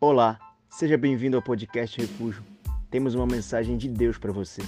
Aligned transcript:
Olá, 0.00 0.38
seja 0.70 0.96
bem-vindo 0.96 1.36
ao 1.36 1.42
podcast 1.42 2.00
Refúgio. 2.00 2.40
Temos 2.88 3.16
uma 3.16 3.26
mensagem 3.26 3.76
de 3.76 3.88
Deus 3.88 4.16
para 4.16 4.30
você. 4.30 4.62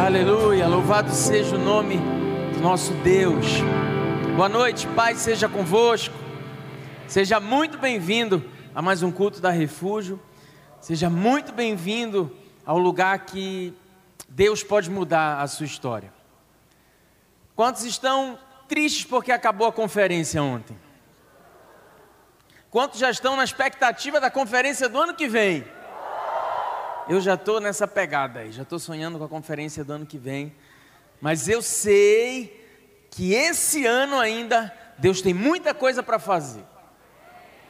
Aleluia, 0.00 0.68
louvado 0.68 1.10
seja 1.10 1.56
o 1.56 1.58
nome 1.58 1.96
do 2.54 2.60
nosso 2.60 2.92
Deus. 3.02 3.44
Boa 4.36 4.48
noite, 4.48 4.86
Pai, 4.94 5.16
seja 5.16 5.48
convosco. 5.48 6.14
Seja 7.08 7.40
muito 7.40 7.76
bem-vindo 7.76 8.40
a 8.72 8.80
mais 8.80 9.02
um 9.02 9.10
culto 9.10 9.40
da 9.40 9.50
Refúgio. 9.50 10.20
Seja 10.80 11.10
muito 11.10 11.52
bem-vindo 11.52 12.30
ao 12.64 12.78
lugar 12.78 13.18
que 13.26 13.74
Deus 14.28 14.62
pode 14.62 14.88
mudar 14.88 15.40
a 15.40 15.48
sua 15.48 15.66
história. 15.66 16.17
Quantos 17.58 17.82
estão 17.82 18.38
tristes 18.68 19.04
porque 19.04 19.32
acabou 19.32 19.66
a 19.66 19.72
conferência 19.72 20.40
ontem? 20.40 20.78
Quantos 22.70 23.00
já 23.00 23.10
estão 23.10 23.34
na 23.34 23.42
expectativa 23.42 24.20
da 24.20 24.30
conferência 24.30 24.88
do 24.88 25.00
ano 25.00 25.12
que 25.12 25.26
vem? 25.26 25.64
Eu 27.08 27.20
já 27.20 27.34
estou 27.34 27.58
nessa 27.58 27.88
pegada 27.88 28.38
aí, 28.38 28.52
já 28.52 28.62
estou 28.62 28.78
sonhando 28.78 29.18
com 29.18 29.24
a 29.24 29.28
conferência 29.28 29.82
do 29.82 29.92
ano 29.92 30.06
que 30.06 30.16
vem. 30.16 30.54
Mas 31.20 31.48
eu 31.48 31.60
sei 31.60 32.64
que 33.10 33.34
esse 33.34 33.84
ano 33.84 34.20
ainda 34.20 34.72
Deus 34.96 35.20
tem 35.20 35.34
muita 35.34 35.74
coisa 35.74 36.00
para 36.00 36.20
fazer. 36.20 36.62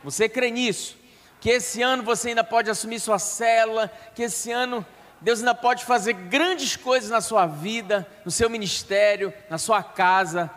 Você 0.05 0.29
crê 0.29 0.51
nisso? 0.51 0.99
Que 1.41 1.49
esse 1.49 1.81
ano 1.81 2.03
você 2.03 2.29
ainda 2.29 2.45
pode 2.45 2.69
assumir 2.69 3.01
sua 3.01 3.19
célula, 3.19 3.91
que 4.15 4.25
esse 4.25 4.53
ano 4.53 4.85
Deus 5.21 5.41
ainda 5.41 5.55
pode 5.55 5.85
fazer 5.85 6.13
grandes 6.13 6.77
coisas 6.77 7.11
na 7.11 7.21
sua 7.21 7.47
vida, 7.47 8.07
no 8.25 8.31
seu 8.31 8.49
ministério, 8.49 9.33
na 9.51 9.59
sua 9.59 9.83
casa. 9.83 10.51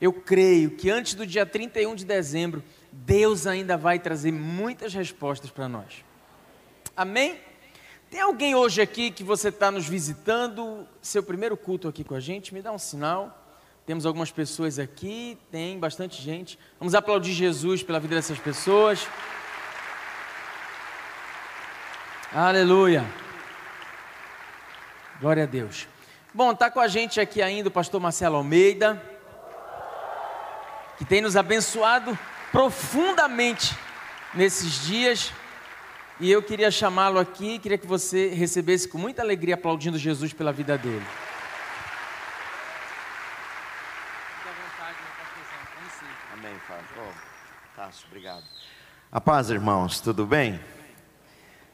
Eu 0.00 0.12
creio 0.12 0.70
que 0.70 0.88
antes 0.88 1.14
do 1.14 1.26
dia 1.26 1.44
31 1.44 1.94
de 1.94 2.04
dezembro, 2.04 2.62
Deus 2.90 3.46
ainda 3.46 3.76
vai 3.76 3.98
trazer 3.98 4.32
muitas 4.32 4.94
respostas 4.94 5.50
para 5.50 5.68
nós. 5.68 6.04
Amém? 6.96 7.38
Tem 8.10 8.20
alguém 8.20 8.54
hoje 8.54 8.80
aqui 8.80 9.10
que 9.10 9.22
você 9.22 9.50
está 9.50 9.70
nos 9.70 9.86
visitando, 9.86 10.86
seu 11.00 11.22
primeiro 11.22 11.56
culto 11.56 11.86
aqui 11.86 12.02
com 12.02 12.14
a 12.14 12.20
gente? 12.20 12.52
Me 12.52 12.62
dá 12.62 12.72
um 12.72 12.78
sinal. 12.78 13.36
Temos 13.86 14.06
algumas 14.06 14.30
pessoas 14.30 14.78
aqui, 14.78 15.38
tem 15.50 15.78
bastante 15.78 16.20
gente. 16.20 16.58
Vamos 16.78 16.94
aplaudir 16.94 17.32
Jesus 17.32 17.82
pela 17.82 18.00
vida 18.00 18.16
dessas 18.16 18.38
pessoas. 18.38 19.06
Aleluia. 22.32 23.04
Glória 25.20 25.42
a 25.42 25.46
Deus. 25.46 25.86
Bom, 26.32 26.52
está 26.52 26.70
com 26.70 26.80
a 26.80 26.88
gente 26.88 27.20
aqui 27.20 27.42
ainda 27.42 27.68
o 27.68 27.70
pastor 27.70 28.00
Marcelo 28.00 28.36
Almeida, 28.36 29.02
que 30.96 31.04
tem 31.04 31.20
nos 31.20 31.36
abençoado 31.36 32.18
profundamente 32.50 33.76
nesses 34.32 34.86
dias. 34.86 35.30
E 36.18 36.30
eu 36.30 36.42
queria 36.42 36.70
chamá-lo 36.70 37.18
aqui, 37.18 37.58
queria 37.58 37.76
que 37.76 37.86
você 37.86 38.28
recebesse 38.28 38.88
com 38.88 38.96
muita 38.96 39.20
alegria, 39.20 39.56
aplaudindo 39.56 39.98
Jesus 39.98 40.32
pela 40.32 40.54
vida 40.54 40.78
dele. 40.78 41.04
Amém, 46.32 46.58
Fábio. 46.66 46.86
Oh, 46.96 47.76
Tasso, 47.76 48.06
obrigado. 48.06 48.44
A 49.12 49.20
paz, 49.20 49.50
irmãos, 49.50 50.00
tudo 50.00 50.24
bem? 50.24 50.58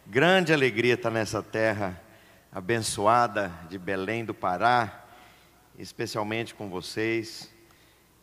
Grande 0.04 0.52
alegria 0.52 0.94
estar 0.94 1.10
nessa 1.10 1.40
terra 1.40 2.04
abençoada 2.50 3.52
de 3.68 3.78
Belém 3.78 4.24
do 4.24 4.32
Pará, 4.32 5.04
especialmente 5.78 6.54
com 6.54 6.68
vocês. 6.68 7.52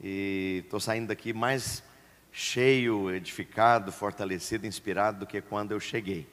E 0.01 0.61
estou 0.63 0.79
saindo 0.79 1.07
daqui 1.07 1.33
mais 1.33 1.83
cheio, 2.31 3.11
edificado, 3.11 3.91
fortalecido, 3.91 4.65
inspirado 4.65 5.19
do 5.19 5.27
que 5.27 5.41
quando 5.41 5.71
eu 5.71 5.79
cheguei. 5.79 6.27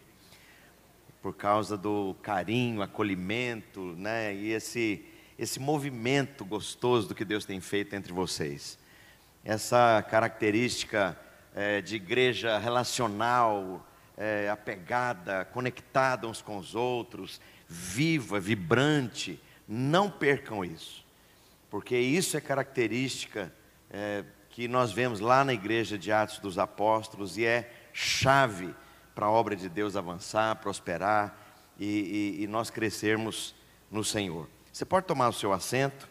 Por 1.20 1.34
causa 1.34 1.76
do 1.76 2.16
carinho, 2.22 2.80
acolhimento, 2.80 3.94
né? 3.98 4.34
E 4.34 4.52
esse, 4.52 5.04
esse 5.38 5.60
movimento 5.60 6.44
gostoso 6.44 7.08
do 7.08 7.14
que 7.14 7.24
Deus 7.24 7.44
tem 7.44 7.60
feito 7.60 7.94
entre 7.94 8.12
vocês. 8.12 8.78
Essa 9.44 10.02
característica 10.08 11.18
é, 11.54 11.80
de 11.82 11.96
igreja 11.96 12.58
relacional, 12.58 13.86
é, 14.16 14.48
apegada, 14.48 15.44
conectada 15.46 16.26
uns 16.26 16.42
com 16.42 16.58
os 16.58 16.74
outros, 16.74 17.40
viva, 17.70 18.41
vibrante. 18.41 19.41
Não 19.69 20.10
percam 20.10 20.64
isso, 20.64 21.06
porque 21.70 21.97
isso 21.97 22.36
é 22.36 22.41
característica 22.41 23.54
é, 23.88 24.25
que 24.48 24.66
nós 24.66 24.91
vemos 24.91 25.20
lá 25.20 25.44
na 25.44 25.54
igreja 25.54 25.97
de 25.97 26.10
Atos 26.10 26.41
dos 26.41 26.59
Apóstolos 26.59 27.38
e 27.38 27.44
é 27.44 27.72
chave 27.92 28.75
para 29.14 29.26
a 29.26 29.30
obra 29.30 29.54
de 29.54 29.69
Deus 29.69 29.94
avançar, 29.94 30.56
prosperar 30.56 31.38
e, 31.78 32.36
e, 32.41 32.42
e 32.42 32.47
nós 32.48 32.70
crescermos 32.70 33.54
no 33.88 34.03
Senhor. 34.03 34.48
Você 34.72 34.84
pode 34.84 35.06
tomar 35.06 35.28
o 35.28 35.32
seu 35.32 35.53
assento. 35.53 36.09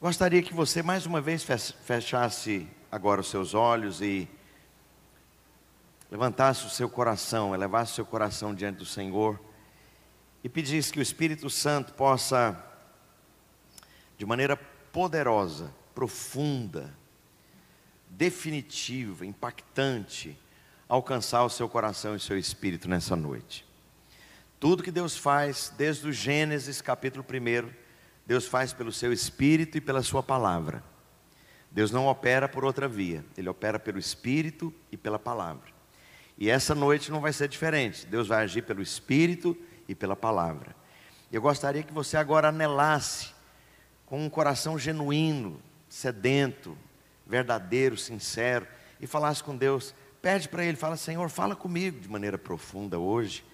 Gostaria 0.00 0.40
que 0.40 0.54
você 0.54 0.82
mais 0.82 1.04
uma 1.04 1.20
vez 1.20 1.44
fechasse 1.84 2.66
agora 2.90 3.20
os 3.20 3.28
seus 3.28 3.52
olhos 3.52 4.00
e 4.00 4.26
levantasse 6.10 6.64
o 6.64 6.70
seu 6.70 6.88
coração, 6.88 7.54
elevasse 7.54 7.92
o 7.92 7.94
seu 7.96 8.06
coração 8.06 8.54
diante 8.54 8.78
do 8.78 8.86
Senhor 8.86 9.38
e 10.42 10.48
pedisse 10.48 10.90
que 10.90 10.98
o 10.98 11.02
Espírito 11.02 11.50
Santo 11.50 11.92
possa, 11.92 12.58
de 14.16 14.24
maneira 14.24 14.56
poderosa, 14.56 15.70
profunda, 15.94 16.96
definitiva, 18.08 19.26
impactante, 19.26 20.34
alcançar 20.88 21.44
o 21.44 21.50
seu 21.50 21.68
coração 21.68 22.14
e 22.14 22.16
o 22.16 22.20
seu 22.20 22.38
espírito 22.38 22.88
nessa 22.88 23.14
noite. 23.14 23.66
Tudo 24.58 24.82
que 24.82 24.90
Deus 24.90 25.14
faz, 25.14 25.70
desde 25.76 26.08
o 26.08 26.12
Gênesis 26.12 26.80
capítulo 26.80 27.22
1 27.22 27.79
Deus 28.30 28.46
faz 28.46 28.72
pelo 28.72 28.92
seu 28.92 29.12
espírito 29.12 29.76
e 29.76 29.80
pela 29.80 30.04
sua 30.04 30.22
palavra. 30.22 30.84
Deus 31.68 31.90
não 31.90 32.06
opera 32.06 32.48
por 32.48 32.64
outra 32.64 32.86
via, 32.86 33.24
ele 33.36 33.48
opera 33.48 33.76
pelo 33.76 33.98
espírito 33.98 34.72
e 34.92 34.96
pela 34.96 35.18
palavra. 35.18 35.72
E 36.38 36.48
essa 36.48 36.72
noite 36.72 37.10
não 37.10 37.20
vai 37.20 37.32
ser 37.32 37.48
diferente. 37.48 38.06
Deus 38.06 38.28
vai 38.28 38.44
agir 38.44 38.62
pelo 38.62 38.80
espírito 38.80 39.58
e 39.88 39.96
pela 39.96 40.14
palavra. 40.14 40.76
Eu 41.32 41.42
gostaria 41.42 41.82
que 41.82 41.92
você 41.92 42.16
agora 42.16 42.50
anelasse 42.50 43.32
com 44.06 44.24
um 44.24 44.30
coração 44.30 44.78
genuíno, 44.78 45.60
sedento, 45.88 46.78
verdadeiro, 47.26 47.96
sincero 47.96 48.64
e 49.00 49.08
falasse 49.08 49.42
com 49.42 49.56
Deus. 49.56 49.92
Pede 50.22 50.48
para 50.48 50.64
ele, 50.64 50.76
fala: 50.76 50.96
"Senhor, 50.96 51.28
fala 51.30 51.56
comigo 51.56 51.98
de 51.98 52.08
maneira 52.08 52.38
profunda 52.38 52.96
hoje". 52.96 53.44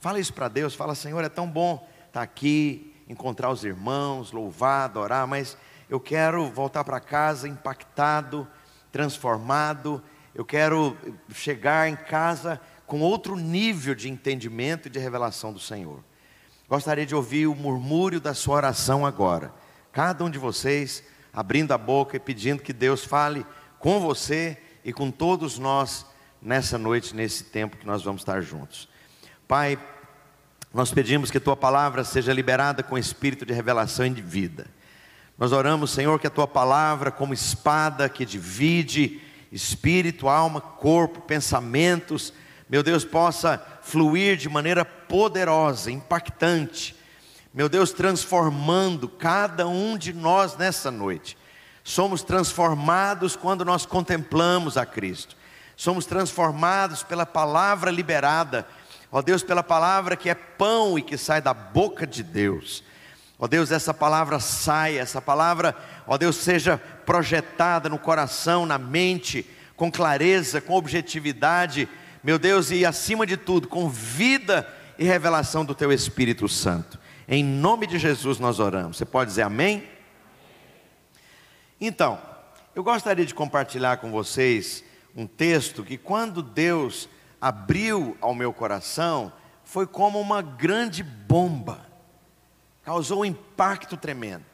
Fala 0.00 0.18
isso 0.18 0.32
para 0.32 0.48
Deus, 0.48 0.74
fala: 0.74 0.94
"Senhor, 0.94 1.22
é 1.22 1.28
tão 1.28 1.46
bom 1.46 1.86
estar 2.06 2.22
aqui, 2.22 2.93
encontrar 3.08 3.50
os 3.50 3.64
irmãos, 3.64 4.32
louvar, 4.32 4.84
adorar, 4.84 5.26
mas 5.26 5.56
eu 5.88 6.00
quero 6.00 6.50
voltar 6.50 6.84
para 6.84 7.00
casa 7.00 7.48
impactado, 7.48 8.48
transformado. 8.90 10.02
Eu 10.34 10.44
quero 10.44 10.96
chegar 11.32 11.88
em 11.88 11.96
casa 11.96 12.60
com 12.86 13.00
outro 13.00 13.36
nível 13.36 13.94
de 13.94 14.08
entendimento 14.08 14.88
e 14.88 14.90
de 14.90 14.98
revelação 14.98 15.52
do 15.52 15.60
Senhor. 15.60 16.02
Gostaria 16.68 17.06
de 17.06 17.14
ouvir 17.14 17.46
o 17.46 17.54
murmúrio 17.54 18.20
da 18.20 18.34
sua 18.34 18.56
oração 18.56 19.04
agora. 19.04 19.52
Cada 19.92 20.24
um 20.24 20.30
de 20.30 20.38
vocês 20.38 21.04
abrindo 21.32 21.72
a 21.72 21.78
boca 21.78 22.16
e 22.16 22.20
pedindo 22.20 22.62
que 22.62 22.72
Deus 22.72 23.04
fale 23.04 23.44
com 23.78 24.00
você 24.00 24.56
e 24.84 24.92
com 24.92 25.10
todos 25.10 25.58
nós 25.58 26.06
nessa 26.40 26.78
noite, 26.78 27.14
nesse 27.14 27.44
tempo 27.44 27.76
que 27.76 27.86
nós 27.86 28.02
vamos 28.02 28.22
estar 28.22 28.40
juntos. 28.40 28.88
Pai, 29.46 29.78
nós 30.74 30.90
pedimos 30.90 31.30
que 31.30 31.38
tua 31.38 31.56
palavra 31.56 32.02
seja 32.02 32.32
liberada 32.32 32.82
com 32.82 32.98
espírito 32.98 33.46
de 33.46 33.52
revelação 33.52 34.04
e 34.06 34.10
de 34.10 34.20
vida. 34.20 34.66
Nós 35.38 35.52
oramos, 35.52 35.92
Senhor, 35.92 36.18
que 36.18 36.26
a 36.26 36.30
tua 36.30 36.48
palavra, 36.48 37.12
como 37.12 37.32
espada 37.32 38.08
que 38.08 38.26
divide 38.26 39.20
espírito, 39.52 40.28
alma, 40.28 40.60
corpo, 40.60 41.20
pensamentos, 41.20 42.32
meu 42.68 42.82
Deus, 42.82 43.04
possa 43.04 43.64
fluir 43.82 44.36
de 44.36 44.48
maneira 44.48 44.84
poderosa, 44.84 45.92
impactante. 45.92 46.96
Meu 47.52 47.68
Deus, 47.68 47.92
transformando 47.92 49.08
cada 49.08 49.68
um 49.68 49.96
de 49.96 50.12
nós 50.12 50.56
nessa 50.56 50.90
noite. 50.90 51.38
Somos 51.84 52.24
transformados 52.24 53.36
quando 53.36 53.64
nós 53.64 53.86
contemplamos 53.86 54.76
a 54.76 54.84
Cristo. 54.84 55.36
Somos 55.76 56.04
transformados 56.04 57.04
pela 57.04 57.24
palavra 57.24 57.92
liberada 57.92 58.66
Ó 59.14 59.22
Deus, 59.22 59.44
pela 59.44 59.62
palavra 59.62 60.16
que 60.16 60.28
é 60.28 60.34
pão 60.34 60.98
e 60.98 61.02
que 61.02 61.16
sai 61.16 61.40
da 61.40 61.54
boca 61.54 62.04
de 62.04 62.20
Deus. 62.20 62.82
Ó 63.38 63.46
Deus, 63.46 63.70
essa 63.70 63.94
palavra 63.94 64.40
saia, 64.40 64.98
essa 64.98 65.22
palavra, 65.22 65.72
ó 66.04 66.18
Deus, 66.18 66.34
seja 66.34 66.78
projetada 67.06 67.88
no 67.88 67.96
coração, 67.96 68.66
na 68.66 68.76
mente, 68.76 69.48
com 69.76 69.88
clareza, 69.88 70.60
com 70.60 70.74
objetividade, 70.74 71.88
meu 72.24 72.40
Deus, 72.40 72.72
e 72.72 72.84
acima 72.84 73.24
de 73.24 73.36
tudo, 73.36 73.68
com 73.68 73.88
vida 73.88 74.68
e 74.98 75.04
revelação 75.04 75.64
do 75.64 75.76
Teu 75.76 75.92
Espírito 75.92 76.48
Santo. 76.48 76.98
Em 77.28 77.44
nome 77.44 77.86
de 77.86 78.00
Jesus 78.00 78.40
nós 78.40 78.58
oramos. 78.58 78.96
Você 78.96 79.04
pode 79.04 79.30
dizer 79.30 79.42
amém? 79.42 79.88
Então, 81.80 82.20
eu 82.74 82.82
gostaria 82.82 83.24
de 83.24 83.32
compartilhar 83.32 83.98
com 83.98 84.10
vocês 84.10 84.82
um 85.14 85.24
texto 85.24 85.84
que, 85.84 85.96
quando 85.96 86.42
Deus 86.42 87.08
abriu 87.44 88.16
ao 88.22 88.34
meu 88.34 88.54
coração, 88.54 89.30
foi 89.64 89.86
como 89.86 90.18
uma 90.18 90.40
grande 90.40 91.02
bomba, 91.02 91.86
causou 92.82 93.20
um 93.20 93.24
impacto 93.26 93.98
tremendo. 93.98 94.46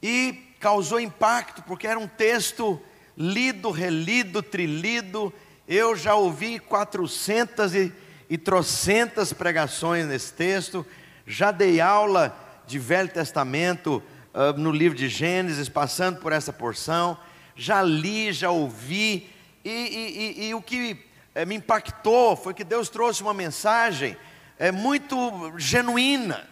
E 0.00 0.54
causou 0.60 1.00
impacto 1.00 1.60
porque 1.64 1.88
era 1.88 1.98
um 1.98 2.06
texto 2.06 2.80
lido, 3.16 3.72
relido, 3.72 4.44
trilido. 4.44 5.34
Eu 5.66 5.96
já 5.96 6.14
ouvi 6.14 6.60
400 6.60 7.74
e, 7.74 7.92
e 8.30 8.38
trocentas 8.38 9.32
pregações 9.32 10.06
nesse 10.06 10.32
texto, 10.32 10.86
já 11.26 11.50
dei 11.50 11.80
aula 11.80 12.32
de 12.64 12.78
Velho 12.78 13.08
Testamento 13.08 14.00
uh, 14.32 14.56
no 14.56 14.70
livro 14.70 14.96
de 14.96 15.08
Gênesis, 15.08 15.68
passando 15.68 16.20
por 16.20 16.30
essa 16.30 16.52
porção, 16.52 17.18
já 17.56 17.82
li, 17.82 18.32
já 18.32 18.52
ouvi, 18.52 19.28
e, 19.64 19.70
e, 19.70 20.44
e, 20.44 20.48
e 20.50 20.54
o 20.54 20.62
que 20.62 21.07
é, 21.38 21.44
me 21.44 21.54
impactou 21.54 22.34
foi 22.34 22.52
que 22.52 22.64
Deus 22.64 22.88
trouxe 22.88 23.22
uma 23.22 23.32
mensagem 23.32 24.16
é, 24.58 24.72
muito 24.72 25.52
genuína 25.56 26.44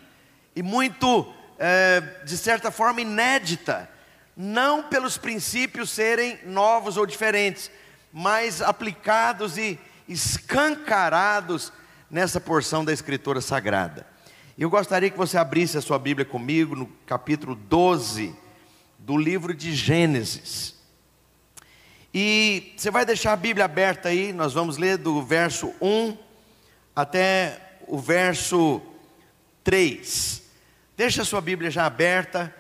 e 0.54 0.62
muito, 0.62 1.26
é, 1.58 2.00
de 2.24 2.38
certa 2.38 2.70
forma, 2.70 3.00
inédita, 3.00 3.90
não 4.36 4.84
pelos 4.84 5.18
princípios 5.18 5.90
serem 5.90 6.38
novos 6.44 6.96
ou 6.96 7.04
diferentes, 7.04 7.68
mas 8.12 8.62
aplicados 8.62 9.58
e 9.58 9.76
escancarados 10.08 11.72
nessa 12.08 12.40
porção 12.40 12.84
da 12.84 12.92
Escritura 12.92 13.40
Sagrada. 13.40 14.06
Eu 14.56 14.70
gostaria 14.70 15.10
que 15.10 15.18
você 15.18 15.36
abrisse 15.36 15.76
a 15.76 15.82
sua 15.82 15.98
Bíblia 15.98 16.24
comigo 16.24 16.76
no 16.76 16.86
capítulo 17.04 17.56
12 17.56 18.32
do 19.00 19.18
livro 19.18 19.52
de 19.52 19.74
Gênesis. 19.74 20.75
E 22.18 22.72
você 22.74 22.90
vai 22.90 23.04
deixar 23.04 23.34
a 23.34 23.36
Bíblia 23.36 23.66
aberta 23.66 24.08
aí, 24.08 24.32
nós 24.32 24.54
vamos 24.54 24.78
ler 24.78 24.96
do 24.96 25.22
verso 25.22 25.74
1 25.82 26.16
até 26.94 27.60
o 27.86 27.98
verso 27.98 28.80
3. 29.62 30.42
Deixa 30.96 31.20
a 31.20 31.24
sua 31.26 31.42
Bíblia 31.42 31.70
já 31.70 31.84
aberta, 31.84 32.54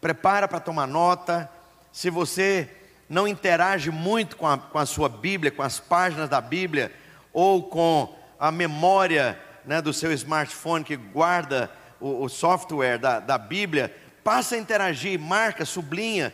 prepara 0.00 0.48
para 0.48 0.60
tomar 0.60 0.86
nota. 0.86 1.46
Se 1.92 2.08
você 2.08 2.70
não 3.06 3.28
interage 3.28 3.90
muito 3.90 4.34
com 4.34 4.48
a, 4.48 4.56
com 4.56 4.78
a 4.78 4.86
sua 4.86 5.10
Bíblia, 5.10 5.50
com 5.50 5.62
as 5.62 5.78
páginas 5.78 6.30
da 6.30 6.40
Bíblia, 6.40 6.90
ou 7.34 7.64
com 7.64 8.16
a 8.40 8.50
memória 8.50 9.38
né, 9.66 9.82
do 9.82 9.92
seu 9.92 10.10
smartphone 10.12 10.86
que 10.86 10.96
guarda 10.96 11.70
o, 12.00 12.24
o 12.24 12.30
software 12.30 12.96
da, 12.96 13.20
da, 13.20 13.36
Bíblia, 13.36 13.94
passa 14.24 14.54
a 14.54 14.58
interagir, 14.58 15.20
marca, 15.20 15.66
sublinha, 15.66 16.32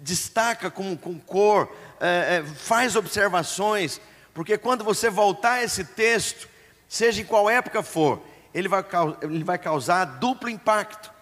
destaca 0.00 0.70
com, 0.70 0.96
com 0.96 1.18
cor, 1.18 1.70
é, 2.00 2.38
é, 2.38 2.42
faz 2.42 2.96
observações, 2.96 4.00
porque 4.32 4.56
quando 4.56 4.82
você 4.82 5.10
voltar 5.10 5.62
esse 5.62 5.84
texto, 5.84 6.48
seja 6.88 7.20
em 7.20 7.24
qual 7.24 7.48
época 7.50 7.82
for, 7.82 8.22
ele 8.54 8.68
vai, 8.68 8.84
ele 9.22 9.44
vai 9.44 9.58
causar 9.58 10.04
duplo 10.04 10.48
impacto. 10.48 11.12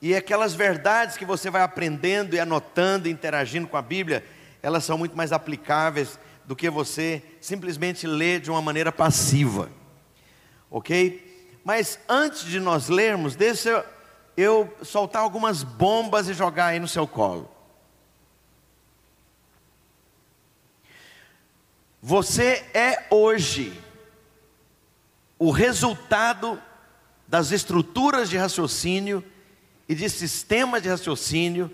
E 0.00 0.14
aquelas 0.14 0.54
verdades 0.54 1.16
que 1.16 1.26
você 1.26 1.50
vai 1.50 1.62
aprendendo 1.62 2.34
e 2.34 2.40
anotando, 2.40 3.08
interagindo 3.08 3.68
com 3.68 3.76
a 3.76 3.82
Bíblia, 3.82 4.24
elas 4.62 4.84
são 4.84 4.96
muito 4.96 5.16
mais 5.16 5.32
aplicáveis 5.32 6.18
do 6.46 6.56
que 6.56 6.70
você 6.70 7.22
simplesmente 7.40 8.06
ler 8.06 8.40
de 8.40 8.50
uma 8.50 8.62
maneira 8.62 8.90
passiva. 8.90 9.70
Ok? 10.70 11.60
Mas 11.64 11.98
antes 12.08 12.44
de 12.44 12.58
nós 12.58 12.88
lermos, 12.88 13.36
deixa 13.36 13.84
eu 14.40 14.72
soltar 14.82 15.22
algumas 15.22 15.62
bombas 15.62 16.28
e 16.28 16.34
jogar 16.34 16.66
aí 16.66 16.80
no 16.80 16.88
seu 16.88 17.06
colo. 17.06 17.50
Você 22.02 22.64
é 22.72 23.06
hoje 23.10 23.78
o 25.38 25.50
resultado 25.50 26.60
das 27.28 27.50
estruturas 27.50 28.30
de 28.30 28.38
raciocínio 28.38 29.22
e 29.88 29.94
de 29.94 30.08
sistemas 30.08 30.82
de 30.82 30.88
raciocínio 30.88 31.70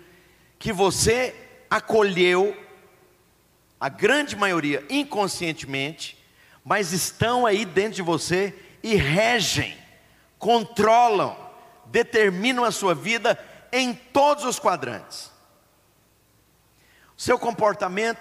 que 0.59 0.73
você 0.73 1.35
acolheu 1.71 2.57
a 3.79 3.89
grande 3.89 4.35
maioria 4.35 4.85
inconscientemente, 4.91 6.19
mas 6.65 6.93
estão 6.93 7.47
aí 7.47 7.65
dentro 7.65 7.95
de 7.97 8.03
você 8.03 8.55
e 8.83 8.97
regem, 8.97 9.77
controlam, 10.39 11.46
determinam 11.87 12.65
a 12.65 12.71
sua 12.71 12.95
vida 12.95 13.39
em 13.73 13.93
todos 13.93 14.45
os 14.45 14.59
quadrantes. 14.59 15.31
Seu 17.17 17.39
comportamento, 17.39 18.21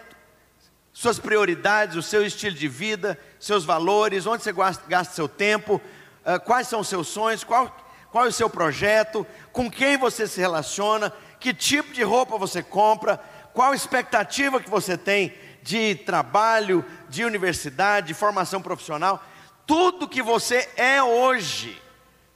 suas 0.93 1.19
prioridades, 1.19 1.97
o 1.97 2.01
seu 2.01 2.25
estilo 2.25 2.55
de 2.55 2.67
vida, 2.67 3.19
seus 3.39 3.65
valores, 3.65 4.25
onde 4.25 4.43
você 4.43 4.53
gasta 4.53 5.13
seu 5.13 5.27
tempo, 5.27 5.81
ah, 6.23 6.39
quais 6.39 6.67
são 6.67 6.79
os 6.79 6.87
seus 6.87 7.07
sonhos, 7.07 7.43
qual, 7.43 7.75
qual 8.11 8.25
é 8.25 8.29
o 8.29 8.33
seu 8.33 8.49
projeto, 8.49 9.27
com 9.51 9.69
quem 9.69 9.97
você 9.97 10.25
se 10.27 10.39
relaciona, 10.39 11.11
que 11.39 11.53
tipo 11.53 11.93
de 11.93 12.01
roupa 12.01 12.37
você 12.37 12.63
compra, 12.63 13.21
qual 13.53 13.71
a 13.71 13.75
expectativa 13.75 14.59
que 14.59 14.69
você 14.69 14.97
tem 14.97 15.33
de 15.61 15.95
trabalho, 15.95 16.85
de 17.09 17.25
universidade, 17.25 18.07
de 18.07 18.13
formação 18.13 18.61
profissional, 18.61 19.23
tudo 19.65 20.07
que 20.07 20.21
você 20.21 20.69
é 20.77 21.01
hoje, 21.01 21.81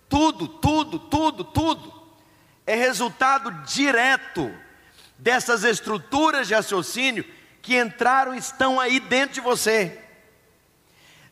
tudo, 0.09 0.47
tudo, 0.47 0.99
tudo, 0.99 1.43
tudo, 1.43 1.93
é 2.65 2.75
resultado 2.75 3.51
direto 3.63 4.51
dessas 5.17 5.63
estruturas 5.63 6.47
de 6.47 6.53
raciocínio 6.53 7.23
que 7.61 7.77
entraram 7.77 8.33
e 8.33 8.39
estão 8.39 8.79
aí 8.79 8.99
dentro 8.99 9.35
de 9.35 9.41
você, 9.41 9.97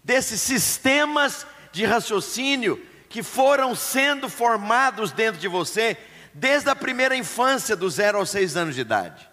desses 0.03 0.39
sistemas 0.39 1.45
de 1.71 1.85
raciocínio 1.85 2.81
que 3.09 3.23
foram 3.23 3.75
sendo 3.75 4.29
formados 4.29 5.11
dentro 5.11 5.39
de 5.39 5.47
você 5.47 5.97
desde 6.33 6.69
a 6.69 6.75
primeira 6.75 7.15
infância, 7.15 7.75
dos 7.75 7.95
zero 7.95 8.19
aos 8.19 8.29
seis 8.29 8.55
anos 8.55 8.75
de 8.75 8.81
idade 8.81 9.27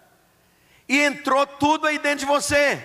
e 0.88 1.00
entrou 1.00 1.46
tudo 1.46 1.86
aí 1.86 1.98
dentro 1.98 2.20
de 2.20 2.26
você. 2.26 2.82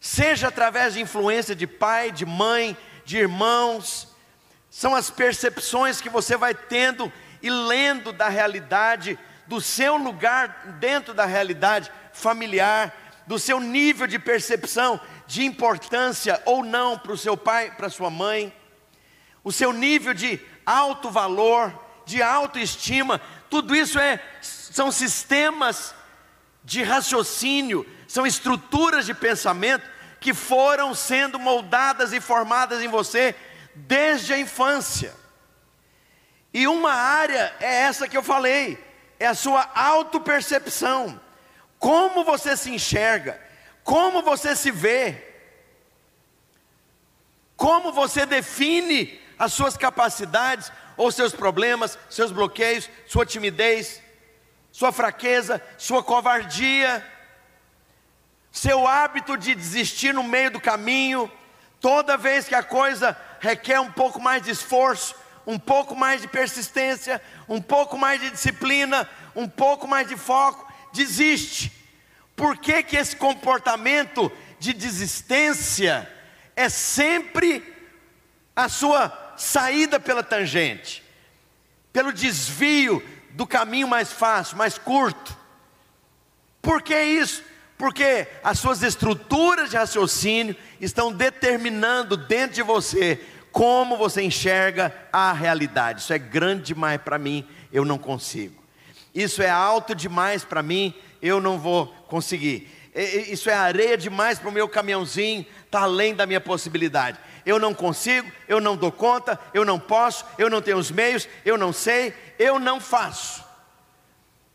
Seja 0.00 0.48
através 0.48 0.94
de 0.94 1.00
influência 1.00 1.54
de 1.54 1.66
pai, 1.66 2.10
de 2.10 2.26
mãe, 2.26 2.76
de 3.04 3.18
irmãos, 3.18 4.08
são 4.74 4.92
as 4.92 5.08
percepções 5.08 6.00
que 6.00 6.08
você 6.08 6.36
vai 6.36 6.52
tendo 6.52 7.12
e 7.40 7.48
lendo 7.48 8.12
da 8.12 8.28
realidade, 8.28 9.16
do 9.46 9.60
seu 9.60 9.96
lugar 9.96 10.74
dentro 10.80 11.14
da 11.14 11.24
realidade 11.24 11.92
familiar, 12.12 12.92
do 13.24 13.38
seu 13.38 13.60
nível 13.60 14.08
de 14.08 14.18
percepção 14.18 15.00
de 15.28 15.44
importância 15.44 16.42
ou 16.44 16.64
não 16.64 16.98
para 16.98 17.12
o 17.12 17.16
seu 17.16 17.36
pai, 17.36 17.70
para 17.70 17.88
sua 17.88 18.10
mãe, 18.10 18.52
o 19.44 19.52
seu 19.52 19.72
nível 19.72 20.12
de 20.12 20.40
alto 20.66 21.08
valor, 21.08 21.72
de 22.04 22.20
autoestima, 22.20 23.20
tudo 23.48 23.76
isso 23.76 23.96
é, 23.96 24.20
são 24.40 24.90
sistemas 24.90 25.94
de 26.64 26.82
raciocínio, 26.82 27.86
são 28.08 28.26
estruturas 28.26 29.06
de 29.06 29.14
pensamento 29.14 29.88
que 30.18 30.34
foram 30.34 30.92
sendo 30.94 31.38
moldadas 31.38 32.12
e 32.12 32.20
formadas 32.20 32.82
em 32.82 32.88
você 32.88 33.36
desde 33.74 34.32
a 34.32 34.38
infância. 34.38 35.14
E 36.52 36.66
uma 36.68 36.92
área 36.92 37.54
é 37.60 37.82
essa 37.82 38.08
que 38.08 38.16
eu 38.16 38.22
falei, 38.22 38.78
é 39.18 39.26
a 39.26 39.34
sua 39.34 39.68
autopercepção. 39.74 41.20
Como 41.78 42.24
você 42.24 42.56
se 42.56 42.70
enxerga, 42.70 43.40
como 43.82 44.22
você 44.22 44.54
se 44.54 44.70
vê, 44.70 45.34
como 47.56 47.92
você 47.92 48.24
define 48.24 49.20
as 49.38 49.52
suas 49.52 49.76
capacidades 49.76 50.72
ou 50.96 51.10
seus 51.10 51.32
problemas, 51.32 51.98
seus 52.08 52.30
bloqueios, 52.30 52.88
sua 53.06 53.26
timidez, 53.26 54.00
sua 54.70 54.92
fraqueza, 54.92 55.62
sua 55.76 56.02
covardia, 56.02 57.04
seu 58.50 58.86
hábito 58.86 59.36
de 59.36 59.54
desistir 59.54 60.14
no 60.14 60.22
meio 60.22 60.52
do 60.52 60.60
caminho, 60.60 61.30
toda 61.80 62.16
vez 62.16 62.48
que 62.48 62.54
a 62.54 62.62
coisa 62.62 63.16
requer 63.44 63.78
um 63.78 63.92
pouco 63.92 64.18
mais 64.20 64.42
de 64.42 64.50
esforço, 64.50 65.14
um 65.46 65.58
pouco 65.58 65.94
mais 65.94 66.22
de 66.22 66.28
persistência, 66.28 67.20
um 67.46 67.60
pouco 67.60 67.98
mais 67.98 68.18
de 68.18 68.30
disciplina, 68.30 69.06
um 69.36 69.46
pouco 69.46 69.86
mais 69.86 70.08
de 70.08 70.16
foco, 70.16 70.72
desiste. 70.94 71.70
Por 72.34 72.56
que, 72.56 72.82
que 72.82 72.96
esse 72.96 73.14
comportamento 73.14 74.32
de 74.58 74.72
desistência 74.72 76.10
é 76.56 76.70
sempre 76.70 77.62
a 78.56 78.66
sua 78.66 79.34
saída 79.36 80.00
pela 80.00 80.22
tangente, 80.22 81.04
pelo 81.92 82.14
desvio 82.14 83.02
do 83.32 83.46
caminho 83.46 83.86
mais 83.86 84.10
fácil, 84.10 84.56
mais 84.56 84.78
curto. 84.78 85.36
Por 86.62 86.80
que 86.80 86.98
isso? 86.98 87.42
Porque 87.76 88.26
as 88.42 88.58
suas 88.58 88.82
estruturas 88.82 89.68
de 89.68 89.76
raciocínio 89.76 90.56
estão 90.80 91.12
determinando 91.12 92.16
dentro 92.16 92.54
de 92.54 92.62
você 92.62 93.20
como 93.54 93.96
você 93.96 94.20
enxerga 94.20 94.92
a 95.12 95.32
realidade. 95.32 96.00
Isso 96.00 96.12
é 96.12 96.18
grande 96.18 96.64
demais 96.64 97.00
para 97.00 97.16
mim, 97.16 97.46
eu 97.72 97.84
não 97.84 97.96
consigo. 97.96 98.60
Isso 99.14 99.40
é 99.40 99.48
alto 99.48 99.94
demais 99.94 100.44
para 100.44 100.60
mim, 100.60 100.92
eu 101.22 101.40
não 101.40 101.56
vou 101.56 101.86
conseguir. 102.08 102.68
Isso 103.28 103.48
é 103.48 103.54
areia 103.54 103.96
demais 103.96 104.40
para 104.40 104.48
o 104.48 104.52
meu 104.52 104.68
caminhãozinho, 104.68 105.46
está 105.64 105.82
além 105.82 106.16
da 106.16 106.26
minha 106.26 106.40
possibilidade. 106.40 107.16
Eu 107.46 107.60
não 107.60 107.72
consigo, 107.72 108.28
eu 108.48 108.60
não 108.60 108.76
dou 108.76 108.90
conta, 108.90 109.38
eu 109.54 109.64
não 109.64 109.78
posso, 109.78 110.26
eu 110.36 110.50
não 110.50 110.60
tenho 110.60 110.78
os 110.78 110.90
meios, 110.90 111.28
eu 111.44 111.56
não 111.56 111.72
sei, 111.72 112.12
eu 112.40 112.58
não 112.58 112.80
faço. 112.80 113.44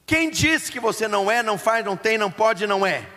Quem 0.05 0.29
disse 0.29 0.69
que 0.69 0.79
você 0.79 1.07
não 1.07 1.31
é, 1.31 1.41
não 1.41 1.57
faz, 1.57 1.85
não 1.85 1.95
tem, 1.95 2.17
não 2.17 2.29
pode, 2.29 2.67
não 2.67 2.85
é? 2.85 3.07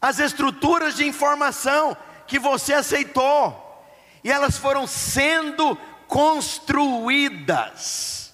As 0.00 0.20
estruturas 0.20 0.94
de 0.94 1.04
informação 1.04 1.96
que 2.28 2.38
você 2.38 2.72
aceitou, 2.72 3.63
e 4.24 4.32
elas 4.32 4.56
foram 4.56 4.86
sendo 4.86 5.76
construídas, 6.08 8.32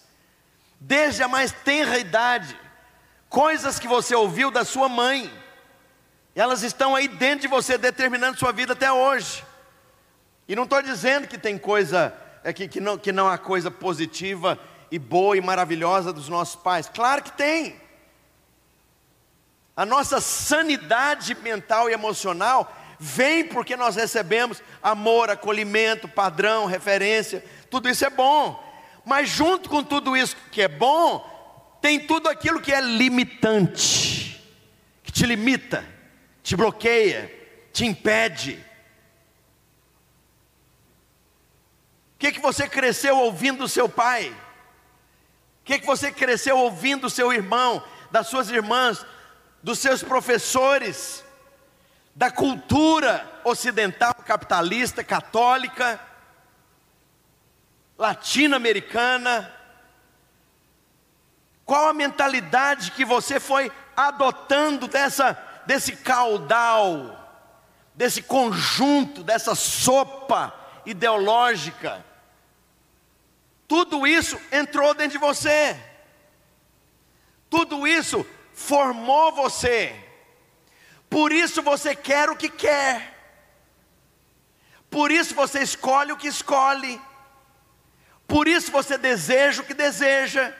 desde 0.78 1.24
a 1.24 1.28
mais 1.28 1.50
tenra 1.50 1.98
idade, 1.98 2.56
coisas 3.28 3.80
que 3.80 3.88
você 3.88 4.14
ouviu 4.14 4.52
da 4.52 4.64
sua 4.64 4.88
mãe, 4.88 5.28
elas 6.34 6.62
estão 6.62 6.94
aí 6.94 7.08
dentro 7.08 7.40
de 7.40 7.48
você, 7.48 7.76
determinando 7.76 8.38
sua 8.38 8.52
vida 8.52 8.72
até 8.72 8.92
hoje. 8.92 9.44
E 10.46 10.54
não 10.54 10.62
estou 10.62 10.80
dizendo 10.80 11.26
que 11.26 11.36
tem 11.36 11.58
coisa, 11.58 12.14
é, 12.44 12.52
que, 12.52 12.68
que, 12.68 12.80
não, 12.80 12.96
que 12.96 13.10
não 13.10 13.28
há 13.28 13.36
coisa 13.36 13.68
positiva 13.70 14.58
e 14.90 14.98
boa 14.98 15.36
e 15.36 15.40
maravilhosa 15.40 16.12
dos 16.12 16.28
nossos 16.28 16.56
pais. 16.56 16.90
Claro 16.92 17.22
que 17.22 17.32
tem. 17.32 17.80
A 19.76 19.84
nossa 19.84 20.20
sanidade 20.20 21.34
mental 21.36 21.90
e 21.90 21.92
emocional 21.92 22.72
vem 23.02 23.42
porque 23.42 23.76
nós 23.76 23.96
recebemos 23.96 24.62
amor, 24.82 25.30
acolhimento, 25.30 26.06
padrão, 26.06 26.66
referência. 26.66 27.42
Tudo 27.70 27.88
isso 27.88 28.04
é 28.04 28.10
bom. 28.10 28.62
Mas 29.06 29.30
junto 29.30 29.70
com 29.70 29.82
tudo 29.82 30.14
isso 30.14 30.36
que 30.52 30.60
é 30.60 30.68
bom, 30.68 31.78
tem 31.80 31.98
tudo 31.98 32.28
aquilo 32.28 32.60
que 32.60 32.74
é 32.74 32.80
limitante, 32.82 34.38
que 35.02 35.10
te 35.10 35.24
limita, 35.24 35.82
te 36.42 36.54
bloqueia, 36.54 37.34
te 37.72 37.86
impede. 37.86 38.62
O 42.14 42.18
que, 42.18 42.32
que 42.32 42.40
você 42.40 42.68
cresceu 42.68 43.16
ouvindo 43.16 43.60
do 43.60 43.68
seu 43.68 43.88
pai? 43.88 44.28
O 44.28 45.64
que, 45.64 45.78
que 45.78 45.86
você 45.86 46.12
cresceu 46.12 46.58
ouvindo 46.58 47.02
do 47.02 47.10
seu 47.10 47.32
irmão, 47.32 47.82
das 48.10 48.26
suas 48.26 48.50
irmãs, 48.50 49.06
dos 49.62 49.78
seus 49.78 50.02
professores, 50.02 51.24
da 52.20 52.30
cultura 52.30 53.40
ocidental, 53.42 54.14
capitalista, 54.14 55.02
católica, 55.02 55.98
latino-americana? 57.96 59.50
Qual 61.64 61.88
a 61.88 61.94
mentalidade 61.94 62.90
que 62.90 63.06
você 63.06 63.40
foi 63.40 63.72
adotando 63.96 64.86
dessa, 64.86 65.32
desse 65.64 65.96
caudal, 65.96 67.16
desse 67.94 68.20
conjunto, 68.20 69.24
dessa 69.24 69.54
sopa 69.54 70.54
ideológica? 70.84 72.04
Tudo 73.66 74.06
isso 74.06 74.38
entrou 74.52 74.92
dentro 74.92 75.12
de 75.12 75.18
você. 75.18 75.74
Tudo 77.48 77.88
isso 77.88 78.26
formou 78.52 79.32
você. 79.32 80.09
Por 81.10 81.32
isso 81.32 81.60
você 81.60 81.94
quer 81.94 82.30
o 82.30 82.36
que 82.36 82.48
quer. 82.48 83.18
Por 84.88 85.10
isso 85.10 85.34
você 85.34 85.60
escolhe 85.60 86.12
o 86.12 86.16
que 86.16 86.28
escolhe. 86.28 87.00
Por 88.28 88.46
isso 88.46 88.70
você 88.70 88.96
deseja 88.96 89.60
o 89.60 89.64
que 89.64 89.74
deseja. 89.74 90.54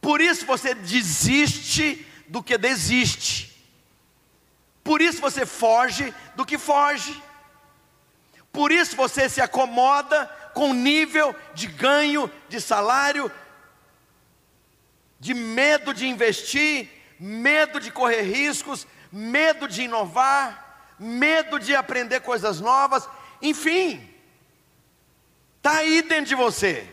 Por 0.00 0.20
isso 0.20 0.46
você 0.46 0.74
desiste 0.74 2.06
do 2.28 2.40
que 2.40 2.56
desiste. 2.56 3.52
Por 4.84 5.02
isso 5.02 5.20
você 5.20 5.44
foge 5.44 6.14
do 6.36 6.46
que 6.46 6.56
foge. 6.56 7.20
Por 8.52 8.70
isso 8.70 8.94
você 8.94 9.28
se 9.28 9.40
acomoda 9.40 10.26
com 10.54 10.72
nível 10.72 11.34
de 11.54 11.66
ganho, 11.66 12.30
de 12.48 12.60
salário, 12.60 13.30
de 15.18 15.34
medo 15.34 15.94
de 15.94 16.06
investir, 16.06 16.88
medo 17.18 17.80
de 17.80 17.90
correr 17.90 18.22
riscos, 18.22 18.86
medo 19.12 19.68
de 19.68 19.82
inovar, 19.82 20.94
medo 20.98 21.60
de 21.60 21.76
aprender 21.76 22.20
coisas 22.20 22.60
novas, 22.60 23.06
enfim, 23.42 24.08
está 25.58 25.78
aí 25.78 26.00
dentro 26.00 26.26
de 26.26 26.34
você. 26.34 26.88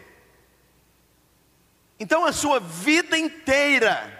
Então 1.97 2.25
a 2.25 2.33
sua 2.33 2.59
vida 2.59 3.17
inteira, 3.17 4.17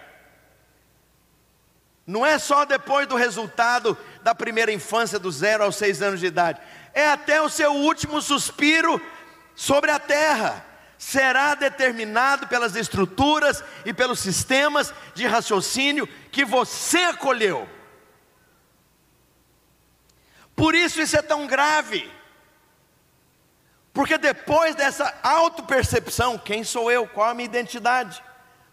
não 2.06 2.24
é 2.24 2.38
só 2.38 2.64
depois 2.64 3.06
do 3.06 3.16
resultado 3.16 3.96
da 4.22 4.34
primeira 4.34 4.72
infância, 4.72 5.18
dos 5.18 5.36
zero 5.36 5.64
aos 5.64 5.76
seis 5.76 6.00
anos 6.00 6.20
de 6.20 6.26
idade, 6.26 6.60
é 6.94 7.08
até 7.08 7.40
o 7.40 7.48
seu 7.48 7.72
último 7.72 8.22
suspiro 8.22 9.00
sobre 9.54 9.90
a 9.90 9.98
terra, 9.98 10.64
será 10.96 11.54
determinado 11.54 12.48
pelas 12.48 12.76
estruturas 12.76 13.62
e 13.84 13.92
pelos 13.92 14.20
sistemas 14.20 14.92
de 15.14 15.26
raciocínio 15.26 16.06
que 16.30 16.44
você 16.44 16.98
acolheu. 17.04 17.68
Por 20.60 20.74
isso 20.74 21.00
isso 21.00 21.16
é 21.16 21.22
tão 21.22 21.46
grave. 21.46 22.06
Porque 23.94 24.18
depois 24.18 24.74
dessa 24.74 25.18
autopercepção, 25.22 26.36
quem 26.36 26.62
sou 26.62 26.92
eu? 26.92 27.08
Qual 27.08 27.30
a 27.30 27.32
minha 27.32 27.46
identidade? 27.46 28.22